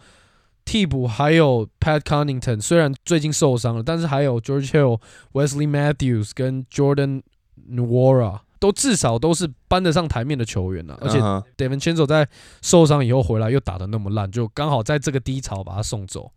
[0.65, 7.23] 替补还有 Pat Connington，虽然最近受伤了，但是还有 George Hill、Wesley Matthews 跟 Jordan
[7.67, 8.41] Nwora。
[8.59, 12.29] 都至少都是搬得上台面的球员了、而且嗯哼 Devin Chenzo 在
[12.61, 16.31] 受伤以后回来又打得那么烂，就刚好在这个低潮把他送走，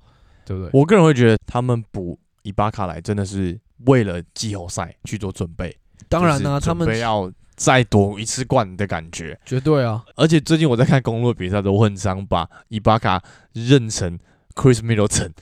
[0.47, 0.71] 对不对？
[0.73, 5.77] 我个人会觉得他们补伊巴卡来真的是为了季后赛去做准备。
[6.09, 9.38] 当然啦、就是他们要再夺一次冠的感觉。
[9.45, 14.19] 绝对啊，而且最近我在看公路的比赛，都很想把伊巴卡认成
[14.55, 15.33] Chris Middleton，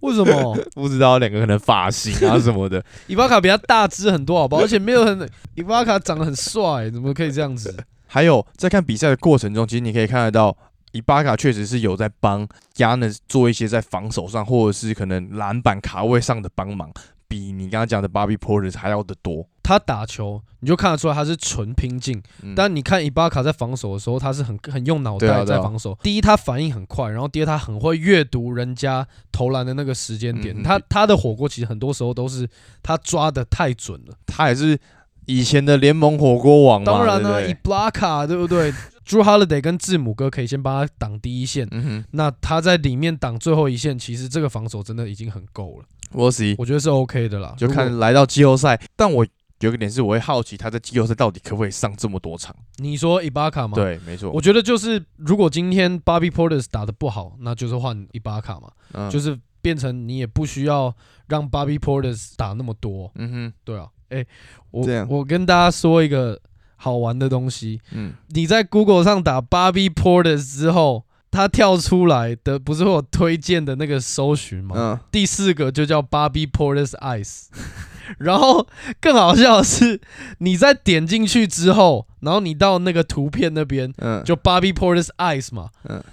[0.00, 0.58] 为什么？
[0.74, 2.84] 不知道两个可能发型啊什么的。
[3.06, 4.62] 伊巴卡比他大只很多，好不好？
[4.62, 7.74] 而且没有很，伊巴卡长得很帅，怎么可以这样子？
[8.06, 10.56] 还有在看比赛的过程中，其实你可以看得到。
[10.92, 12.46] 伊巴卡确实是有在帮
[12.76, 16.92] Yanis 做一些在防守上，或者是可能篮板卡位上的帮忙，
[17.32, 19.48] 比你刚刚讲的 Bobby Porter 还要的多。
[19.62, 25.96] 他打球你就看得出来他是纯拼劲，嗯但你看伊巴卡在防守的时候，他是很很用脑袋在防守。
[26.02, 30.54] 第一，他反应很快，然后第二，他很会阅读人家投篮的那个时间点。
[30.58, 32.46] 嗯他他的火锅其实很多时候都是
[32.82, 34.14] 他抓的太准了。
[34.26, 34.78] 他也是
[35.24, 38.74] 以前的联盟火锅王嘛，当然呢，伊对不对布拉卡对不对
[39.06, 45.84] ？Drew Holiday 跟字母哥可以先帮他挡第一线，嗯哼，那他在里面挡最后一线，其实这个防守真的已经很够了。
[46.12, 46.54] 我 see。
[46.58, 47.54] 我觉得是 OK 的啦。
[47.56, 49.26] 就看来到季后赛，但我
[49.60, 52.54] 有个点是，我会好奇他在季后赛到底可不可以上这么多场？
[52.78, 60.92] 你说伊巴卡吗？，对，没错，我觉得就是如果今天 Bobby Porter 打的不好，那就是换伊巴卡嘛，嗯就是变成你也不需要
[61.28, 63.10] 让 Bobby Porter 打那么多。
[63.14, 64.26] 嗯哼，对啊，哎、
[64.72, 66.38] 我我跟大家说一个
[66.82, 71.04] 好玩的东西，嗯，你在 Google 上打 Bobby Porter 之后。
[71.34, 74.74] 它跳出来的不是会有推荐的那个搜寻吗？
[74.76, 77.46] 嗯，第四个就叫 Bobby Porter's Eyes，
[78.20, 78.66] 然后
[79.00, 79.98] 更好笑的是，
[80.40, 86.04] 你在点进去之后，然后你到那个图片那边，嗯，就 Bobby Porter's Eyes 嘛，嗯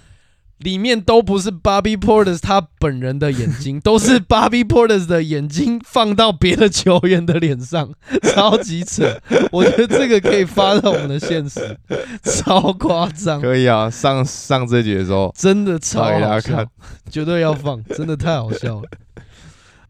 [0.60, 7.92] 里面都不是 Bobby Porter 他本人的眼睛，都是 Bobby Porter 的眼睛放到别的球员的脸上，
[8.22, 9.20] 超级扯。
[9.52, 11.78] 我觉得这个可以发到我们的现实，
[12.22, 16.66] 超夸张，可以啊，上上这节的时候，真的超好笑家看，
[17.10, 18.88] 绝对要放，真的太好笑了。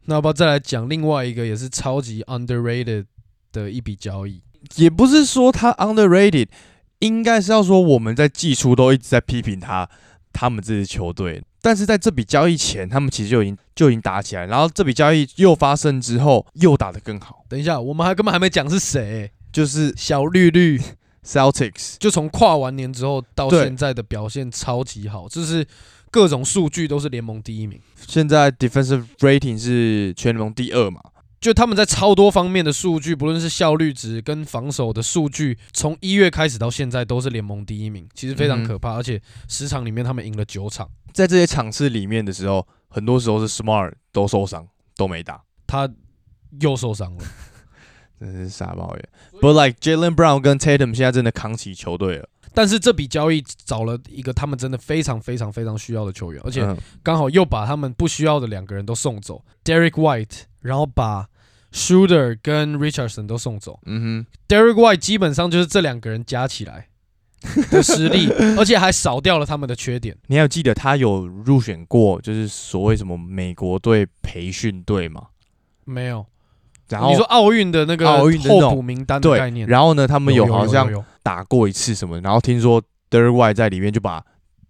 [0.04, 3.04] 那要不要再来讲另外一个也是超级 underrated
[3.52, 4.40] 的一笔交易？
[4.76, 6.46] 也不是说他 underrated，
[7.00, 9.88] 应该是要说我们在季初都一直在批评他
[10.32, 20.80] 他们这支球队，但是在这笔交易前，他们其实就已经就已经打起来，然后这笔交易又发生之后，又打得更好，等一下，我们还根本还没讲是谁、就是小绿绿。
[21.22, 25.64] Celtics，就从跨完年之后到现在的表现超级好，就是
[26.10, 27.78] 各种数据都是联盟第一名。
[28.08, 30.98] 现在 defensive rating 是全联盟第二嘛，
[31.40, 38.92] 就他们在超多方面的数据，不论是效率值跟防守的数据，从一月开始到现在都是联盟第一名，其实非常嗯可怕。
[38.94, 45.90] 而且十场里面他们赢了九场，在这些场次里面的时候，很多时候是 Smart 都受伤都没打，他
[46.60, 47.24] 又受伤了。
[48.20, 49.08] 真是傻抱怨。
[49.40, 61.28] But like Jalen Brown 跟 Tatum 现在真的扛起球队了，但是这笔交易找了一个他们真的非常非常非常需要的球员，而且嗯刚好又把他们不需要的两个人都送走，Derek White，然后把
[61.72, 63.78] Shooter 跟 Richardson 都送走。
[63.86, 66.88] 嗯哼 Derek White 基本上就是这两个人加起来
[67.70, 70.16] 的实力， 而且还少掉了他们的缺点。
[70.26, 75.28] 你还有记得他有入选过就是所谓什么美国队培训队吗？
[75.84, 76.26] 没有，
[76.90, 84.22] 然后你说奥运的那个奥运的候补名单的对概念，，然后呢，他们有好像打过一次什么，然后听说 Derek White 在里面就把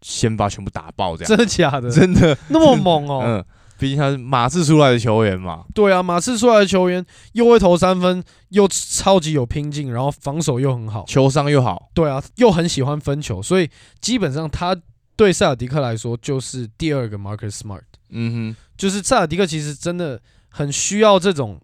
[0.03, 1.91] 先发全部打爆，这样真的假的？
[1.91, 3.23] 真的，那么猛哦！
[3.27, 3.45] 嗯，
[3.79, 11.05] 毕竟他是马刺出来的球员嘛，对啊，马刺出来的球员又会投三分，又超级有拼劲，然后防守又很好。
[11.07, 13.69] 球商又好，对啊，又很喜欢分球，所以
[14.01, 14.77] 基本上他
[15.17, 17.83] 对塞尔迪克来说就是第二个 Marcus Smart。
[18.13, 21.61] 嗯哼就是塞尔迪克其实真的很需要这种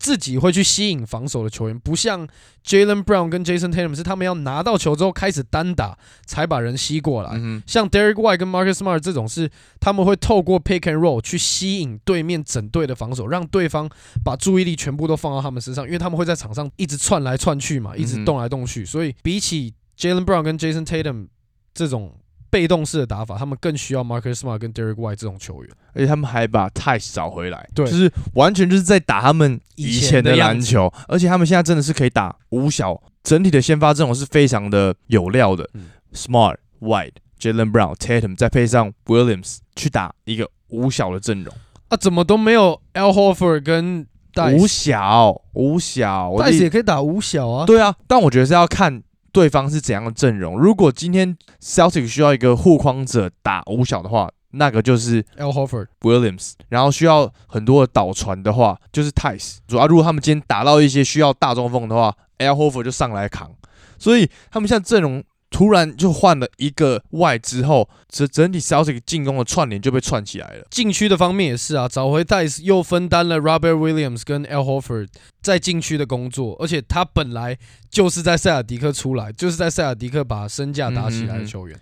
[0.00, 2.26] 自己会去吸引防守的球员，不像
[2.66, 7.32] Jalen Brown 跟 Jason Tatum 是他们要拿到球之后开始单打才把人吸过来。
[7.34, 13.88] 嗯像 Derek White 跟 Marcus Smart 这种是他们会透过 pick and roll 去吸引对面整队的防守，让对方
[14.24, 21.28] 把注意力全部都放到他们身上，因为他们会在场上一直窜来窜去嘛，一直动来动去，所以比起 Jalen Brown 跟 Jason Tatum
[21.74, 22.14] 这种
[22.50, 25.72] 被动式的打法，他们更需要 Marcus Smart 跟 Derek White 这种球员。
[25.94, 27.86] 而且他们还把 Tice 找回来，对。
[27.86, 35.86] 就是完全就是在打他们以以前前的篮球，而且他们现在真的是可以打五小，整体的先发阵容是非常的有料的、嗯。
[36.12, 41.54] S m a r t White、Jalen Brown、Tatum，再配上 Williams 去打一个五小的阵容，
[41.88, 47.66] 啊，怎么都没有 Al Horford 跟戴五，小五小，我戴的斯也可以打五小啊。
[47.66, 50.58] 对啊，但我觉得是要看对方是怎样的阵容。
[50.58, 59.58] 如果今天 Celtic 需要一个护框者打五小的话，那个就是 Al Horford，Williams，然后需要很多的导传的话，就是 Tice。
[59.68, 63.50] 主要如果他们今天打到一些需要大中锋的话，Al Horford 就上来扛。
[63.98, 70.64] 所以他们现在阵容突然就换了一个外之后，整整体 Celtic 进攻的串联就被串起来了。
[70.70, 75.08] 禁区的方面也是啊，找回戴斯又分担了 Robert Williams 跟 Al Horford
[75.42, 77.58] 在禁区的工作，而且他本来
[77.90, 81.78] 就是在塞尔迪克出来，就是在塞尔迪克把身价打起来的球员。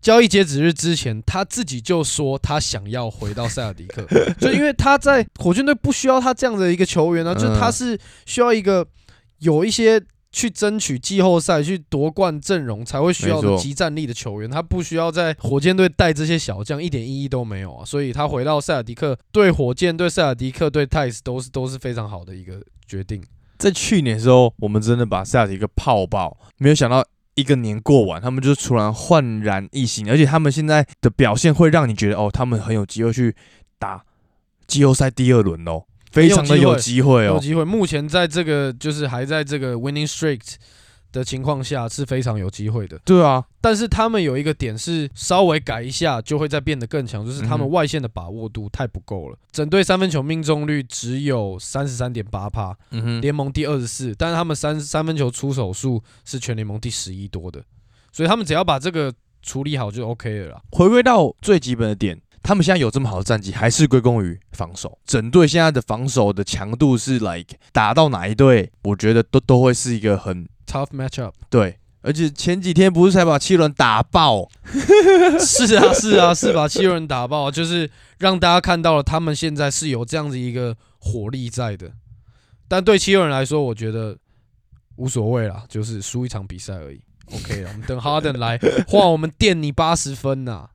[0.00, 4.02] 交易截止日之前，他自己就说他想要回到塞尔迪克，
[4.40, 8.86] 就因为他在火箭队不需要他这样的一个球员啊，就是他是需要一个
[9.40, 17.84] 有一些去争取季后赛、去夺冠阵容才会需要的集战力的球员，他不需要在火箭队带这些小将，一点意义都没有啊。
[17.84, 23.22] 所以他回到塞尔迪克，对火箭、对塞尔迪克、对泰斯都是都是非常好的一个决定。
[23.58, 33.34] 在去年的时候，我们真的把塞尔迪克泡爆，没有想到一个年过完，他们就突然焕然一新，而且他们现在的表现会让你觉得，哦，他们很有机会去
[33.78, 34.04] 打
[34.66, 37.34] 季后赛第二轮哦，非常的有机会哦。
[37.34, 40.40] 有机会，目前在这个就是还在这个 winning streak
[41.12, 42.96] 的情况下是非常有机会的。
[43.04, 57.60] 对啊，但是他们有一个点是稍微改一下就会再变得更强，就是他们外线的把握度太不够了，整队三分球命中率只有三十三点八帕，嗯哼，联盟第二十四，但是他们三三分球出手数是全联盟第十一多的，
[58.12, 60.62] 所以他们只要把这个处理好就 OK 了啦。
[60.70, 64.98] 回归到最基本的点，他们现在有这么好的战绩，还是归功于防守。
[65.04, 71.76] 整队现在的防守的强度是 like 打到哪一队，我觉得都都会是一个很 Tough matchup，对。
[72.02, 74.48] 而且前几天不是才把七轮打爆，
[75.38, 81.92] 是啊是啊是把七六人打爆，就是让大家看到了他们现在是有这样子一个火力在的。
[82.66, 84.16] 但对七六人来说，我觉得
[84.96, 87.02] 无所谓啦，就是输一场比赛而已。
[87.34, 90.69] OK 了，我们等哈登来 换我们垫你八十分呐、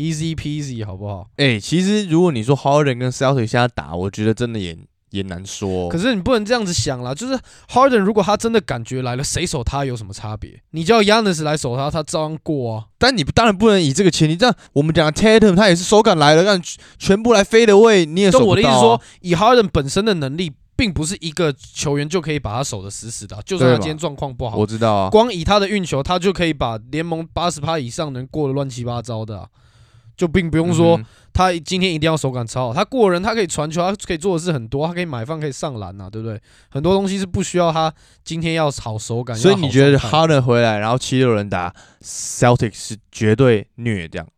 [0.00, 1.28] easy peasy 好不好？
[1.36, 4.76] 哎、其实如果你说 Harden 跟 Celtic 现在打，我觉得真的也
[5.10, 5.88] 也难说。
[5.88, 10.62] 可是你不能这样子想啦，就是 Harden 如果他真的感觉来了，谁守他有什么差别？
[10.70, 12.86] 你叫 Yanis 来守他，他照样过啊。
[12.98, 16.62] 但你当然不能以这个前提，这样我们讲的 Tatum 他也是手感来了，让
[16.98, 18.50] 全部来飞的位，你也守就不到、啊。
[18.50, 29.48] 我的意思说，以 Harden 本身的能力，并不是一个球员就可以把他守得死死的啊、就算他今天状况不好我，知道啊，光以他的运球，他就可以把联盟八十趴以上能过得乱七八糟的啊、
[30.20, 36.38] 就并不用说嗯他今天一定要手感超好，他过人，他可以传球，他可以做的事很多，他可以买饭，可以上篮啊，对不对？
[36.68, 37.90] 很多东西是不需要他
[38.22, 39.34] 今天要好手感。
[39.34, 44.28] 所以你觉得状态 Harden 回来，然后七六人打 Celtics 是绝对虐这样，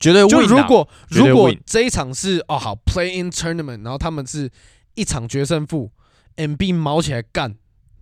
[0.00, 4.50] 绝对就如果如果这一场是哦好 play in tournament，然后他们是
[4.94, 5.92] 一场决胜负
[6.36, 7.54] ，MB 毛起来干，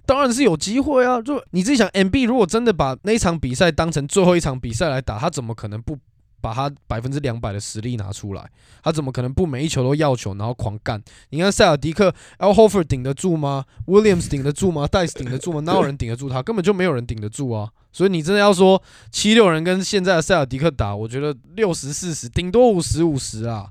[0.07, 1.21] 当然是有机会啊。
[1.21, 5.99] 就你自己想，MB 如果真的把那一场比赛当成最后一场比赛来打，他怎么可能不
[6.41, 8.51] 把他百分之两百的实力拿出来？
[8.83, 11.03] 他怎么可能不每一球都要球，然后狂干？
[11.31, 14.87] 你看塞尔迪克 Al Horford 顶得住吗？Williams 顶得住吗？
[14.91, 15.61] 戴斯顶得住吗？
[15.61, 16.43] 哪有人顶得住他？
[16.43, 17.69] 根本就没有人顶得住啊！
[17.93, 23.67] 所以你真的要说七六人跟现在的塞尔迪克打，我觉得六十四十，顶多五十五十啊。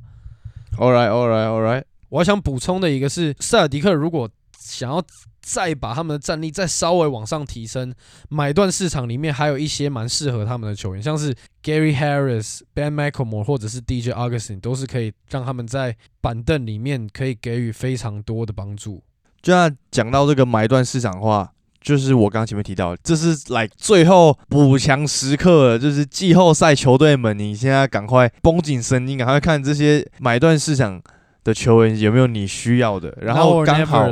[0.78, 1.84] All right, all right, all right。
[2.10, 5.04] 我还想补充的一个是，塞尔迪克如果想要
[5.42, 7.94] 再把他们的战力再稍微往上提升，
[8.30, 19.04] 买断市场里面还有一些蛮适合他们的球员，像是 Gary Harris、Ben McLemore 或者是 DJ Augustin，都是可以让他们在板凳里面可以给予非常多的帮助。
[19.42, 31.02] 就像讲到这个买断市场的话，就是我刚前面提到，这是来最后补强时刻了，就是季后赛球队们，你现在赶快绷紧神经，赶快看这些买断市场
[31.48, 33.18] 的球员有没有你需要的。
[33.22, 34.06] 然后刚好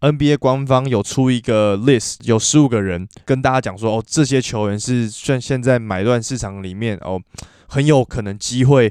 [0.00, 7.20] ，NBA 官方有出一个 list，有十五个人跟大家讲说，哦，这些球员是算现在买断市场里面哦，
[7.68, 8.90] 很有可能机会，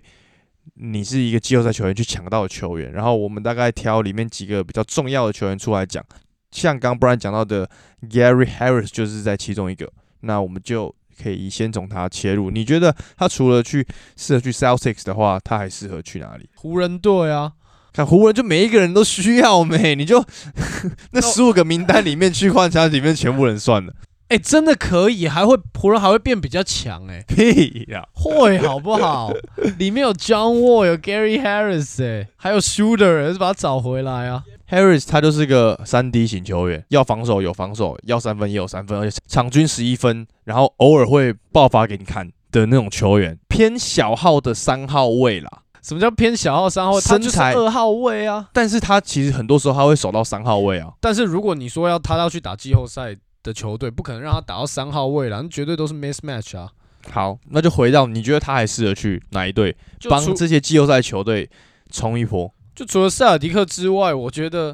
[0.76, 2.92] 你是一个季后赛球员去抢到的球员。
[2.92, 6.06] 然后我们大概挑里面几个比较重要的球员出来讲，
[6.52, 7.68] 像刚 Brian 讲到的
[8.08, 9.92] Gary Harris 就是在其中一个。
[10.22, 12.50] 那我们就可以先从他切入。
[12.52, 16.50] 你觉得他除了去适合去 Celtics 的话，他还适合去哪里？
[16.56, 17.54] 湖人队啊，
[17.94, 20.24] 看湖人就每一个人都需要没，你就
[21.12, 23.94] 那十五个名单里面去换他里面全部人算了，
[24.30, 29.32] 哎、真的可以，还会湖人还会变比较强哎、屁呀、会好不好？
[29.78, 34.44] 里面有 John Wall，有 Gary Harris，哎、还有 Shooter，是把他找回来啊。
[34.70, 45.64] Harris 他就是个三 D 型球员，要防守有防守，要三分也有三分，而且场均十一分，然后偶尔会爆发给你看的那种球员，偏小号的三号位啦。
[45.82, 47.02] 什么叫偏小号三号位？
[47.02, 48.48] 他就是身材二号位啊。
[48.54, 50.94] 但是他其实很多时候他会守到三号位啊。
[51.00, 56.70] 但是如果你说要他要去打季后赛的球队，不可能让他打到三号位了，那绝对都是 mismatch 啊。
[57.10, 59.76] 好，那就回到你觉得他还适合去哪一队，
[60.10, 61.50] 帮这些季后赛球队
[61.90, 62.54] 冲一波？
[62.80, 64.74] 就除了塞尔迪克之外，我觉得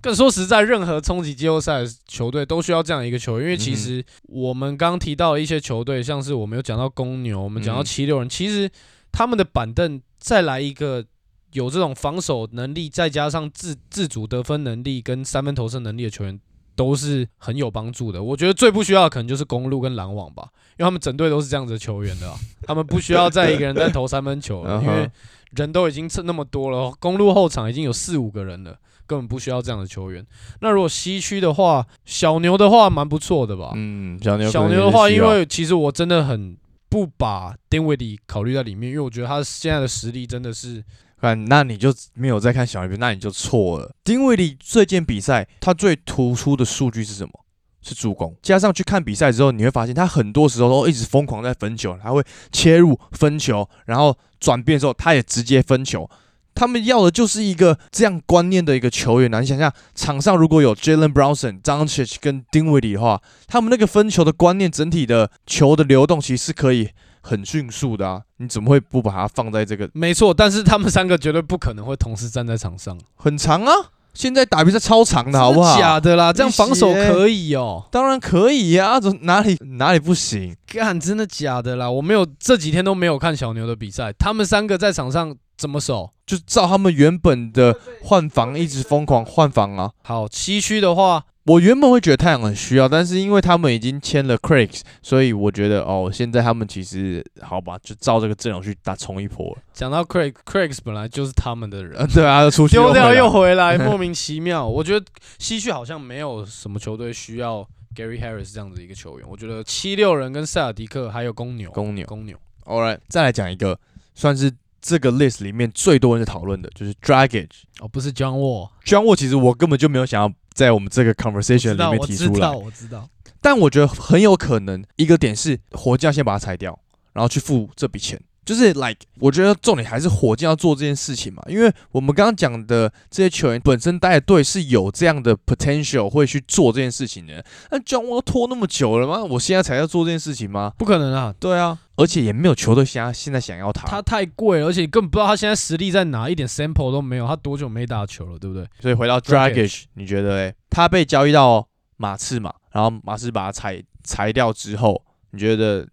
[0.00, 8.70] 更说实在，任何冲击季后赛的球队都需要这样一个球员，因为其嗯实我们刚提到的一些球队，像是我们有讲到公牛，我们讲到嗯七六人，其实
[9.12, 11.04] 他们的板凳再来一个
[11.52, 16.40] 有这种防守能力，再加上自自主得分能力跟三分投射能力的球员。
[16.76, 18.20] 都是很有帮助的。
[18.20, 20.42] 我觉得最不需要的可能就是公路跟篮网吧，
[20.76, 25.08] 因为他们整队都是这样子的球员的、啊，他们不需要再一个人在投三分球了， 因为
[25.56, 30.24] 人都已经剩那么多了，公路后场已经有四五个人了，根本不需要这样的球员。
[30.60, 33.72] 那如果西区的话，小牛的话蛮不错的吧？
[33.74, 36.56] 嗯，小牛小牛的话，因为其实我真的很
[36.88, 40.82] 不把丁威迪考虑在里面，因为我觉得他现在的实力真的是
[41.20, 43.94] 看，那你就没有在看小牛，那你就错了。
[44.04, 47.43] 丁威迪这件比赛，他最突出的数据是什么？
[47.84, 48.34] 是助攻。
[48.42, 56.08] 加上去看比赛之后，你会发现他很多时候都一直疯狂在分球，他会切入分球，然后转变的时候他也直接分球。
[56.56, 59.40] 他们要的就是一个这样观念的一个球员啊！
[59.40, 66.90] 你想想，场上如果有 Jalen Brownson、张 c h 跟丁威迪的话，他们那个分球的观念，整体的球的流动其实是可以
[67.22, 68.22] 很迅速的啊！
[68.36, 73.72] 你怎么会不把它放在这个没错，但是他们三个绝对不可能会同时站在场上，很长啊，
[74.14, 75.78] 现在打比赛超长的好不好？
[75.78, 76.32] 假的啦？
[76.32, 80.56] 这样防守可以哦、当然可以呀、怎哪里哪里不行？
[80.66, 81.90] 干，真的假的啦？
[81.90, 86.10] 我没有这几天都没有看小牛的比赛，他们三个在场上怎么守？
[86.26, 89.92] 就照他们原本的换防一直疯狂换防啊！
[90.02, 99.62] 好，西区的话，我原本会觉得太阳很需要，但是因为他们已经签了 Craig，所以我觉得哦，现在他们其实好吧，就照这个阵容去打冲一波了。
[99.74, 104.64] 讲到 Craig，Craig 本来就是他们的人呃，，对啊，又出去丢掉又回回来，莫名其妙。
[104.66, 105.04] 我觉得
[105.38, 107.60] 西区好像没有什么球队需要
[107.94, 109.28] Gary Harris 这样子一个球员。
[109.28, 112.06] 我觉得七六人跟塞尔迪克还有公牛，公牛。
[112.06, 112.34] 公牛
[112.64, 113.78] All right，再来讲一个
[114.14, 114.50] 算是
[114.86, 117.62] 这个 list 里面最多人在讨论的，就是 Dragage。
[117.80, 123.08] 哦，不是 John Wall，John Wall 其实我根本就没有想要在我们这个 conversation 里面提出来，我知道。
[123.40, 126.78] 但我觉得很有可能一个点是火箭先把它裁掉，
[127.14, 128.20] 然后去付这笔钱。
[128.44, 137.44] 就是 like，我觉得重点还是火箭要做这件事情嘛，因为我们刚刚讲的这些球员本身带队是有这样的 potential 会去做这件事情的。
[137.70, 139.24] 那 John Wall 拖那么久了吗？
[139.24, 140.72] 我现在才要做这件事情吗？
[140.76, 147.26] 不可能啊，对啊，而且也没有球队现在现在想要他，他太贵了，而且你根本不知道他现在实力在哪，一点 sample 都没有。
[147.26, 148.66] 他多久没打球了，对不对？
[148.80, 151.66] 所以回到 Dragic Dragic，你觉得诶，他被交易到
[151.96, 155.88] 马刺嘛，然后马刺把他裁裁掉之后，你觉得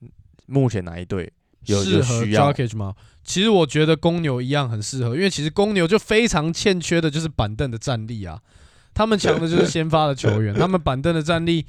[0.48, 1.32] 目前哪一队
[1.66, 2.94] 适合？Jokic 吗？
[3.24, 8.40] 其实我觉得公牛一样很适合，因为其实公牛就非常欠缺的就是板凳的战力啊。
[8.94, 11.66] 他们强的就是先发的球员， 他们板凳的战力，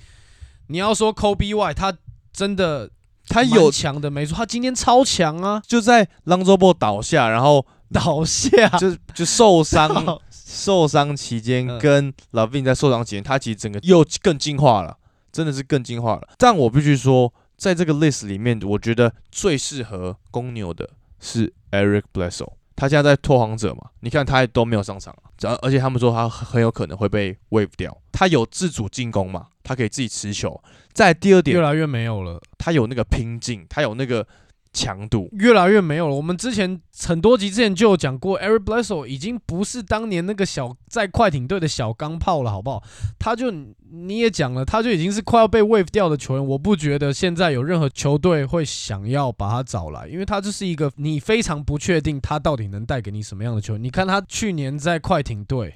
[0.69, 1.95] 你要说 Kobe Y，他
[2.33, 2.91] 真的
[3.29, 14.97] 他有强的，没错，他今天超强啊，就在 Ball 倒下，然后倒下，就就受伤 受伤期间嗯跟 Lavin 在受伤期间，他其实整个又更进化了，
[15.31, 16.29] 真的是更进化了。
[16.39, 17.33] 但我必须说，
[17.63, 20.91] 在这个 list 里面，我觉得最适合公牛的
[21.21, 22.55] 是 Eric Bledsoe。
[22.75, 27.97] 他现在在拓荒者嘛，你看他都没有上场，而而且他们说他很有可能会被 wave 掉。
[28.11, 30.61] 他有自主进攻嘛，他可以自己持球。
[30.93, 32.41] 在第二点越，来越没有了。
[32.59, 34.27] 他有那个拼劲，他有那个
[34.73, 35.29] 强度。
[35.33, 36.15] 越来越没有了。
[36.15, 42.83] 我们之前很多集之前就有讲过，Eric Bledsoe 已经不是当年那个小在快艇队的小钢炮了，好不好？
[43.19, 46.47] 他就你也讲了，他就已经是快要被 wave 掉的球员。
[46.47, 53.83] 我不觉得现在有任何球队会想要把他找来，因为他就是一个你非常不确定他到底能带给你什么样的球员。
[53.83, 55.75] 你看他去年在快艇队，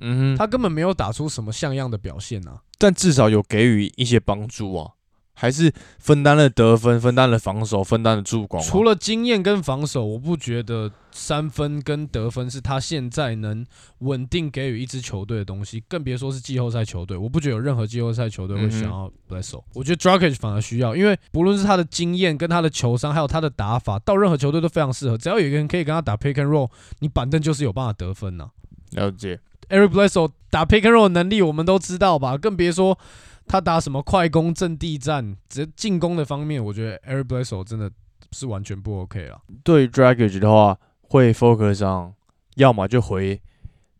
[0.00, 2.60] 嗯哼，他根本没有打出什么像样的表现啊。
[2.78, 4.90] 但至少有给予一些帮助啊，
[5.34, 13.66] 还是分担了得分，分担了防守，分担了助攻啊、除了经验跟防守，我不觉得三分跟得分是他现在能
[13.98, 17.16] 稳定给予一支球队的东西，更别说是季后赛球队。
[17.16, 25.18] 我不觉得有任何季后赛球队会想要 b l e s o 我觉得 Dragic 反而需要，因为不论是他的经验、跟他的球商，还有他的打法，到任何球队都非常适合。
[25.18, 26.70] 只要有一个人可以跟他打 pick and roll，
[27.00, 28.50] 你板凳就是有办法得分呐、
[28.92, 29.40] 了解。
[29.68, 32.98] Eric Bledsoe 打 pick and roll 的能力我们都知道吧，更别说
[33.46, 37.90] 他打什么快攻阵地战，只进攻的方面，我觉得 Eric Bledsoe 真的
[38.32, 39.40] 是完全不 OK 了。
[39.62, 42.14] 对 Dragic 的话，会 focus 上，
[42.56, 43.40] 要么就回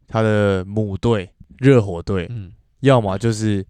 [0.09, 3.65] 他的母队热火队，嗯，要么就是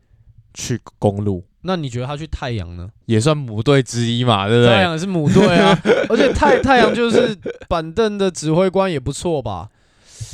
[0.55, 2.89] 去公路，那你觉得他去太阳呢？
[3.07, 4.75] 也算母队之一嘛，对不对？
[4.75, 7.37] 太阳是母队啊， 而且太太阳就是
[7.69, 9.69] 板凳的指挥官也不错吧，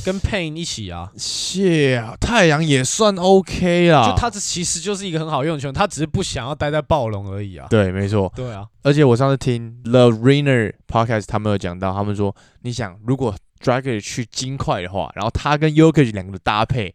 [0.04, 4.08] 跟 Payne 一起啊，谢啊，太阳也算 OK 啦。
[4.08, 7.66] 就他这其实就是一个很好用的球员，他只是不想要待在暴龙而已啊。
[7.70, 8.32] 对，没错。
[8.34, 16.94] 对啊，而且我上次听 The Rainer Podcast，他们有讲到，他们说，你想如果 Dragic 去金块的话，然后他跟 Yokic 两个的搭配，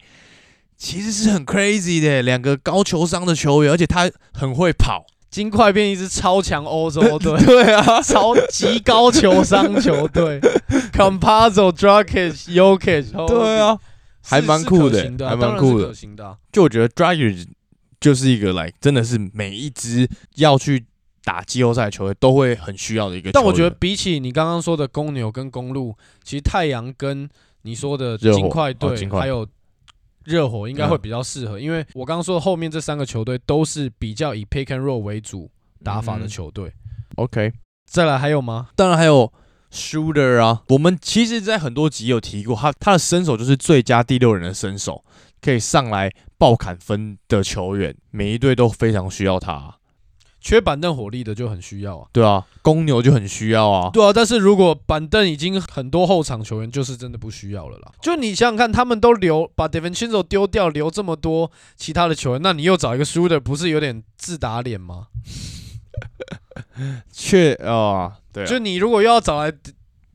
[0.77, 5.05] 其实是很 crazy 的，两个高球商的球员，而且他很会跑。
[5.35, 10.39] 金块变一支超强欧洲 队，对啊，超级高球商球队
[10.93, 13.77] ，Compazzo、Dragic、 Jokic，对啊，
[14.23, 15.93] 还蛮酷的的，还蛮酷的。
[16.15, 16.37] 的啊。
[16.53, 17.45] 就我觉得 d r a g i s
[17.99, 20.85] 就是一个来，真的是每一支要去
[21.25, 23.29] 打季后赛的球队都会很需要的一个。
[23.33, 27.29] 但我觉得比起你刚刚说的公牛跟公路，其实太阳跟
[27.63, 29.45] 你说的金块队、哦还有
[30.25, 35.49] 热火应该会嗯比较适合，因为我刚刚说的后面这三个球队都是比较以 pick and roll 为主
[35.83, 36.73] 打法的嗯球队。
[37.15, 37.53] OK，
[37.89, 38.69] 再来还有吗？
[38.75, 39.31] 当然还有
[39.71, 45.03] Shooter 啊，我们其实在很多集有提过，他他的身手就是最佳第六人的身手，
[45.41, 49.77] 可以上来爆砍分的球员，每一队都非常需要他。
[50.45, 52.07] 缺板凳火力的就很需要啊。
[52.13, 53.89] 对啊，公牛就很需要啊。
[53.91, 57.91] 对啊，但是如果板凳已经很多后场球员，就是真的不需要了啦。
[57.99, 65.07] 就你想想看，他们都留把 d e v i n c h i n z o 丢掉，留这么多其他的球员，那你又找一个 shooter，不是有点自打脸吗？
[67.11, 69.51] 确啊，对啊就你如果又要找来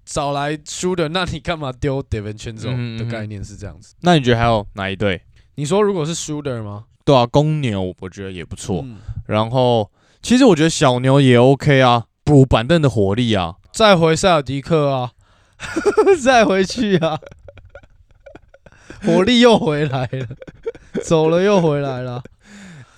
[0.04, 3.96] 找来 shooter，那你干嘛丢 d e v i n c h i n z o 嗯嗯嗯的概念是这样子。
[4.02, 5.20] 那你觉得还有哪一队？
[5.56, 6.84] 你说如果是 shooter 吗？
[7.04, 8.82] 对啊，公牛我觉得也不错。
[8.84, 9.88] 嗯然后
[10.22, 13.56] 其实我觉得小牛也 OK 啊，补板凳的火力啊。
[13.72, 15.12] 再回塞尔迪克啊，
[16.22, 17.18] 再回去啊，
[19.04, 20.26] 火力又回来了，
[21.02, 22.22] 走了又回来了，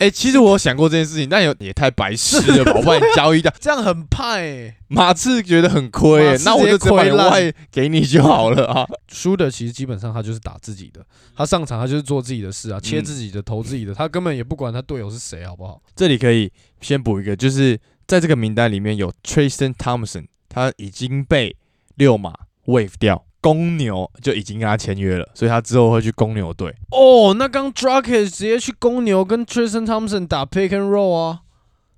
[0.02, 2.72] 哎、其实我想过这件事情，但有也太白痴了吧？
[2.78, 4.76] 我帮你交易掉，这样很派欸。
[4.88, 8.84] 马刺觉得很亏、欸，那我就亏烂外给你就好了啊。
[9.08, 11.00] 输的其实基本上他就是打自己的，
[11.36, 15.80] 他上场他就是做自己的事啊，切自己的投自己的，他根本也不管他队友是谁，好不好？
[15.94, 16.50] 这里可以
[16.80, 21.56] 先补一个，就是在这个名单里面有 Tristan Thompson，他已经被
[21.94, 22.34] 六马
[22.66, 26.74] wave 掉，公牛就已经跟他签约了，所以他之后会去公牛队。
[26.92, 31.40] 哦，那刚 Drake 直接去公牛跟 Tristan Thompson 打 pick and roll 啊，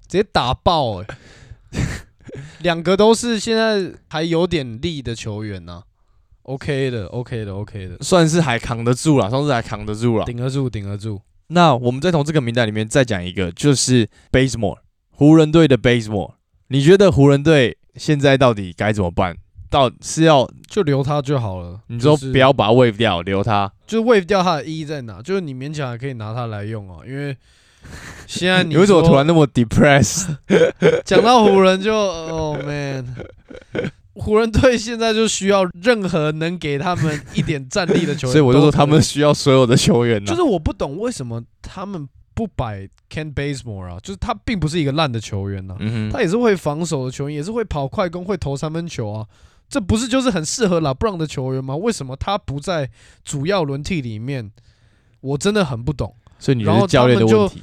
[0.08, 1.06] 直接打爆哎、
[2.62, 5.82] 两个都是现在还有点力的球员呐、
[6.44, 10.24] OK 的，OK 的，OK 的，算是还扛得住了，算是还扛得住了。
[10.24, 11.20] 顶得住，顶得住。
[11.48, 14.78] 那我们再从这个名单里面再讲一个，就是 Basemore，
[15.10, 16.36] 湖人队的 Basemore。
[16.68, 19.36] 你觉得湖人队现在到底该怎么办？
[19.74, 21.80] 到是要就留他就好了。
[21.88, 23.70] 你说就不要把他 wave 掉，留他？
[23.86, 25.20] 就是 wave 掉他的意义在哪？
[25.20, 27.36] 就是你勉强还可以拿他来用啊，因为
[28.28, 30.36] 现在 你你为什么突然那么 depressed？
[31.04, 33.14] 讲到湖人就哦 man，
[34.14, 49.26] 湖人队现在就需要任何能给他们一点战力的球员， 所以我就说他们需要所有的球员呢、就是我不懂为什么他们不摆 Ken Bazemore 啊，就是他并不是一个烂的球员呐、嗯，他也是会防守的球员，也是会跑快攻、会投三分球啊。
[49.74, 51.74] 这不是就是很适合拉布朗的球员吗？
[51.74, 52.88] 为什么他不在
[53.24, 54.52] 主要轮替里面？
[55.20, 56.14] 我真的很不懂。
[56.38, 57.60] 所以你觉得是教练的问题？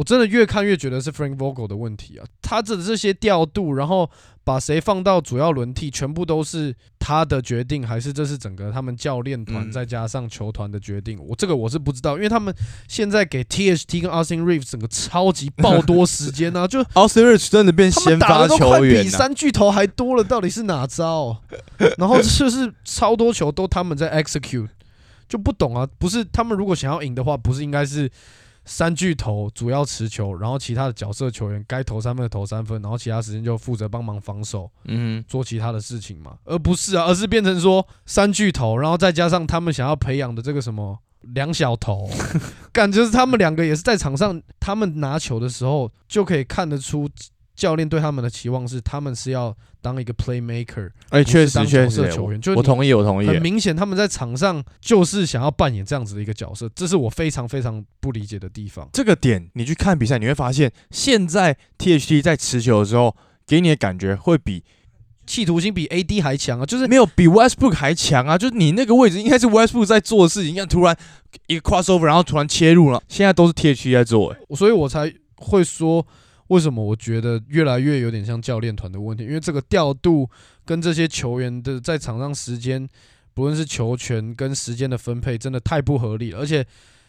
[0.00, 2.24] 我真的越看越觉得是 Frank Vogel 的问题啊！
[2.40, 4.10] 他的这些调度，然后
[4.42, 11.22] 把谁放到主要轮替，全部都是他的决定，还是这是整个他们教练团嗯再加上球团的决定？
[11.22, 12.54] 我这个我是不知道，因为他们
[12.88, 21.42] 现在给 THT 跟 Austin Reeves 整个超级爆多时间啊， 就 Austin Rich 真的变先发球员啊，比三巨头还多了，到底是哪招？
[21.98, 24.68] 然后就是超多球都他们在 execute，
[25.28, 25.86] 就不懂啊。
[25.98, 28.10] 不是他们如果想要赢的话，不是应该是
[28.70, 42.08] 三巨头主要持球，然后其他的角色球员该投三分的投三分，然后其他时间就负责帮忙防守，嗯做其他的事情嘛，而不是啊，而是变成说三巨头，然后再加上他们想要培养的这个什么两小头，
[42.70, 47.10] 感觉是他们两个也是在场上，他们拿球的时候就可以看得出
[47.60, 53.40] 教练对他们的期望是他们是要当一个 playmaker，哼，哎，确实确实，球员就是我同意，我同意很。
[53.42, 58.88] 明显他们在场上就是想要扮演这样子的一个角色，这是我非常非常不理解的地方。
[58.94, 63.14] 这个点你去看比赛，你会发现，现在 THT 在持球的时候，
[63.46, 64.64] 给你的感觉会比
[65.26, 68.36] 企图心比 AD 还强啊，就是没有比 Westbrook 还强啊！
[68.36, 70.96] 就是你那个位置应该是 Westbrook 在做的事情，你看突然
[71.46, 76.04] 一个 crossover，然后突然切入了，现在都是 THT 在做、欸，所以我才会说，
[76.50, 80.28] 为什么我觉得越来越有点像教练团的问题，因为这个调度
[80.64, 82.88] 跟这些球员的在场上时间，
[83.34, 86.40] 不论是球权跟时间的分配，真的太不合理了。
[86.40, 86.66] 而且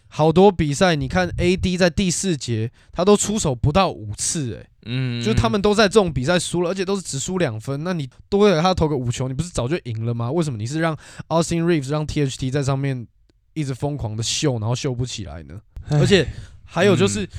[0.08, 10.32] 好多比赛，你看 AD 在第四节他都出手不到五次、欸，嗯，就他们都在这种比赛输了，而且都是只输两分，那你多给他投个五球，你不是早就赢了吗？
[10.32, 10.96] 为什么你是让
[11.30, 13.08] Austin Reeves 让 THT 在上面
[13.56, 15.60] 一直疯狂的秀，然后秀不起来呢？
[15.90, 16.28] 而且
[16.64, 17.30] 还有就是嗯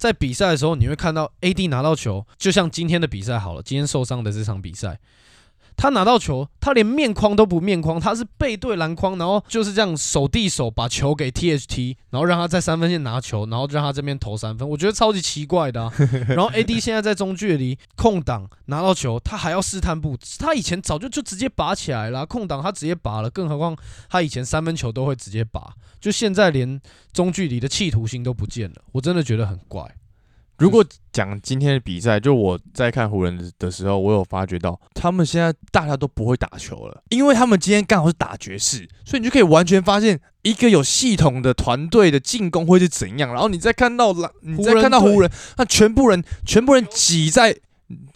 [0.00, 4.98] 在比赛的时候，你会看到 AD 拿到球，就像今天的比赛好了，今天受伤的这场比赛，
[5.80, 15.90] 他拿到球，他连面框都不面框，他是背对篮筐，然后就是这样手递手把球给 THT，然后让他在三分线拿球，然后让他这边投三分，我觉得超级奇怪的、啊。
[16.28, 23.74] 然后 AD 现在在中距离空档拿到球，他还要试探步，他以前早就就直接拔起来了啊，空档他直接拔了，更何况
[24.10, 26.78] 他以前三分球都会直接拔，就现在连
[27.10, 29.90] 中距离的企图心都不见了，我真的觉得很怪。
[30.60, 43.32] 如果讲今天的比赛，就我在看湖人的时候，我有发觉到他们现在大家都不会打球了，因为他们今天刚好是打爵士，所以你就可以完全发现一个有系统的团队的进攻会是怎样。
[43.32, 47.56] 然后你再看到篮，你再看到湖人，那全部人全部人挤在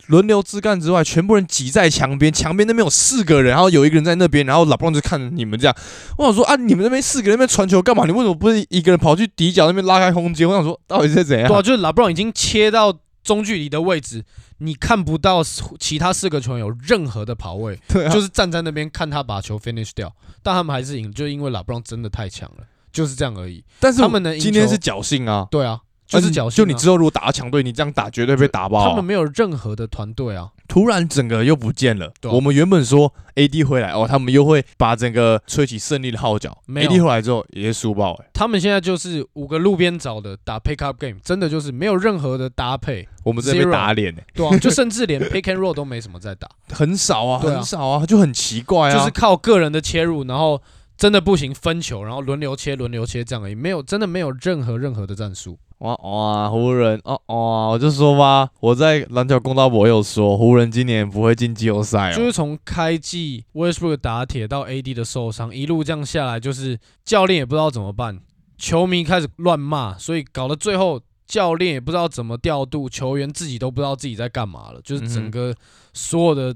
[0.07, 5.77] 轮流枝干之外，全部人挤在墙边，墙边那边有四个人，然后有一个人在那边，然后老布朗就看着你们这样。
[6.19, 8.05] 我想说啊，你们那边四个人那边传球干嘛？
[8.05, 10.49] 你为什么不是一个人跑去底角那边拉开空间？
[10.49, 11.49] 我想说，到底是怎样？
[11.49, 12.93] 对啊，就是拉布朗已经切到
[13.23, 14.23] 中距离的位置，
[14.59, 15.43] 你看不到
[15.79, 23.65] 其他四个球员有任何的跑位， 对啊，就是站在那边看他把球 finish 掉，但他们还是赢，就因为拉布朗真的太强了，就是这样而已。
[23.81, 26.51] 但是他们能赢今天是侥幸啊，对啊，就是侥幸、啊。
[26.51, 32.13] 就你之后如果打到强队，你这样打绝对被打爆啊、他们没有任何的团队啊，突然整个又不见了。
[32.25, 36.57] 我们原本说 AD 回来哦，他们又会把整个吹起胜利的号角。
[36.67, 47.43] 没 AD 回来之后也是输爆哎、他们现在就是五个路边找的打 pick up game，真的就是没有任何的搭配，我们这边打脸哎、对啊，就甚至连 pick and roll 都没什么在打， 很少啊，啊。
[47.43, 48.99] 很少啊，就很奇怪啊。
[48.99, 50.61] 就是靠个人的切入，然后
[50.97, 55.59] 真的不行分球，然后轮流切轮流切这样而已，没有真的没有任何任何的战术。
[55.79, 62.17] 哇哇，湖人哦哦，我就说吧，我在篮球公道博有说，湖人今年不会进季后赛哦。
[62.17, 68.21] 就是从开季 Westbrook 打铁到 AD 的受伤，一路这样下来，就是教练也不知道怎么办，
[68.57, 75.55] 球迷开始乱骂，所以搞得最后教练也不知道怎么调度，球员自己都不知道自己在干嘛了，就是整个
[75.93, 76.55] 所有的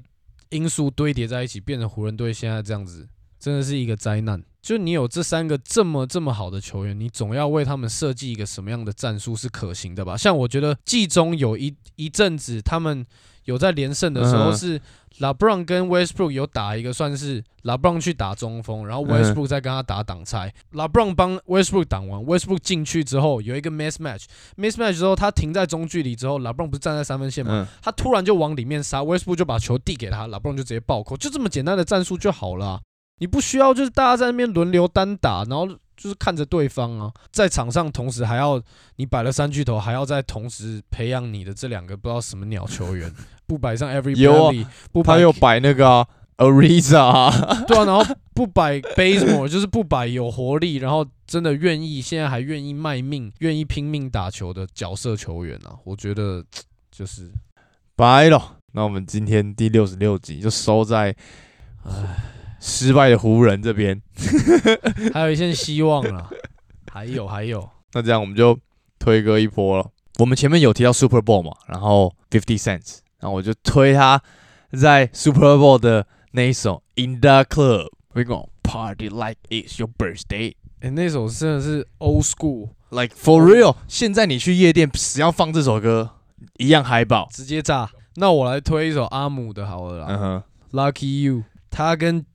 [0.51, 3.07] 因素堆叠在一起，变成湖人队现在这样子，
[3.39, 4.43] 真的是一个灾难。
[4.69, 10.15] 就你有这三个这么这么好的球员，你总要为他们设计一个什么样的战术是可行的吧？
[10.15, 13.03] 像我觉得季中有一一阵子他们
[13.45, 14.79] 有在连胜的时候，嗯是
[15.21, 20.53] LeBron 跟 Westbrook 有打一个算是 LeBron 去打中锋，然后嗯 Westbrook 再跟他打挡拆。
[20.75, 27.67] LeBron 帮 Westbrook 挡完，Westbrook 进去之后有一个 mismatch，mismatch 之后他停在中距离之后，LeBron 不是站在三分线吗？
[27.67, 32.81] 嗯，他突然就往里面杀，Westbrook 就把球递给他，拉布朗就直接暴扣，就这么简单的战术就好了啊、
[33.19, 35.67] 你不需要就是大家在那边轮流单打，然后
[35.97, 38.61] 就是看着对方啊，在场上同时还要
[38.97, 43.13] 你摆了三巨头，还要再同时培养你的这两个不知道什么鸟球员，
[43.47, 46.07] 不摆上 Every 有啊 Bradley，不摆他又摆那个、啊、
[46.37, 56.45] Ariza，、啊、对啊，然后不摆 Bazemore，就是不摆有活力，然后真的愿意现在还愿意卖命、愿意拼命打球的角色球员啊，我觉得
[56.93, 57.33] 就是
[57.97, 58.55] 白了。
[58.73, 61.17] 那我们今天第六十六集就收在
[62.61, 64.01] 失败的湖人这边。
[65.13, 66.29] 还有一线希望啦，
[66.93, 67.69] 还有还有。
[67.93, 68.59] 那这样我们就
[68.99, 69.91] 推歌一波了。
[70.19, 74.21] 我们前面有提到 Super Bowl 嘛，然后 Fifty Cents，然后我就推他
[74.73, 77.91] 在 Super Bowl 的那一首 In the Club。
[78.15, 83.77] We gonna party like it's your birthday, 哎、那首真的是 old school，like for real。
[83.87, 86.11] 现在你去夜店，只要放这首歌，
[86.57, 87.29] 一样嗨爆。
[87.31, 87.89] 直接炸。
[88.17, 90.43] 那我来推一首阿姆的好了啦、嗯哼
[90.73, 92.27] ，Lucky You，他跟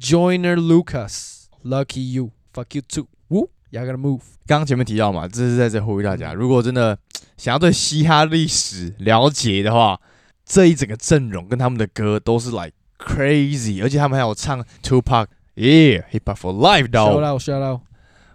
[0.00, 4.20] Joyner Lucas，Lucky You，Fuck you too，呜，You gotta move。
[4.46, 6.98] 刚刚前面提到嘛，这是在这呼吁大家，如果真的
[7.36, 10.00] 想要对嘻哈历史了解的话，
[10.44, 17.22] 这一整个阵容跟他们的歌都是 like crazy，而且他们还有唱 Tupac。Yeah, hip hop for life, Shout dog.
[17.22, 17.80] out, shout out。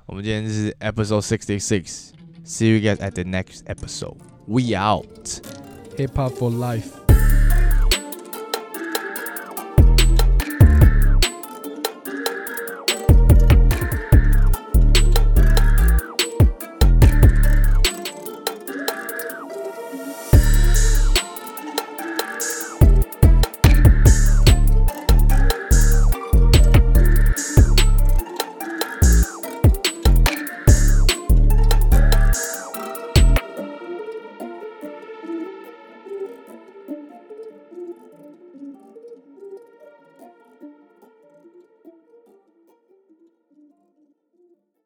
[0.05, 2.11] 我们今天是 episode sixty six.
[2.45, 4.15] See you guys at the next episode.
[4.47, 5.41] We out.
[5.97, 7.03] Hip hop for life。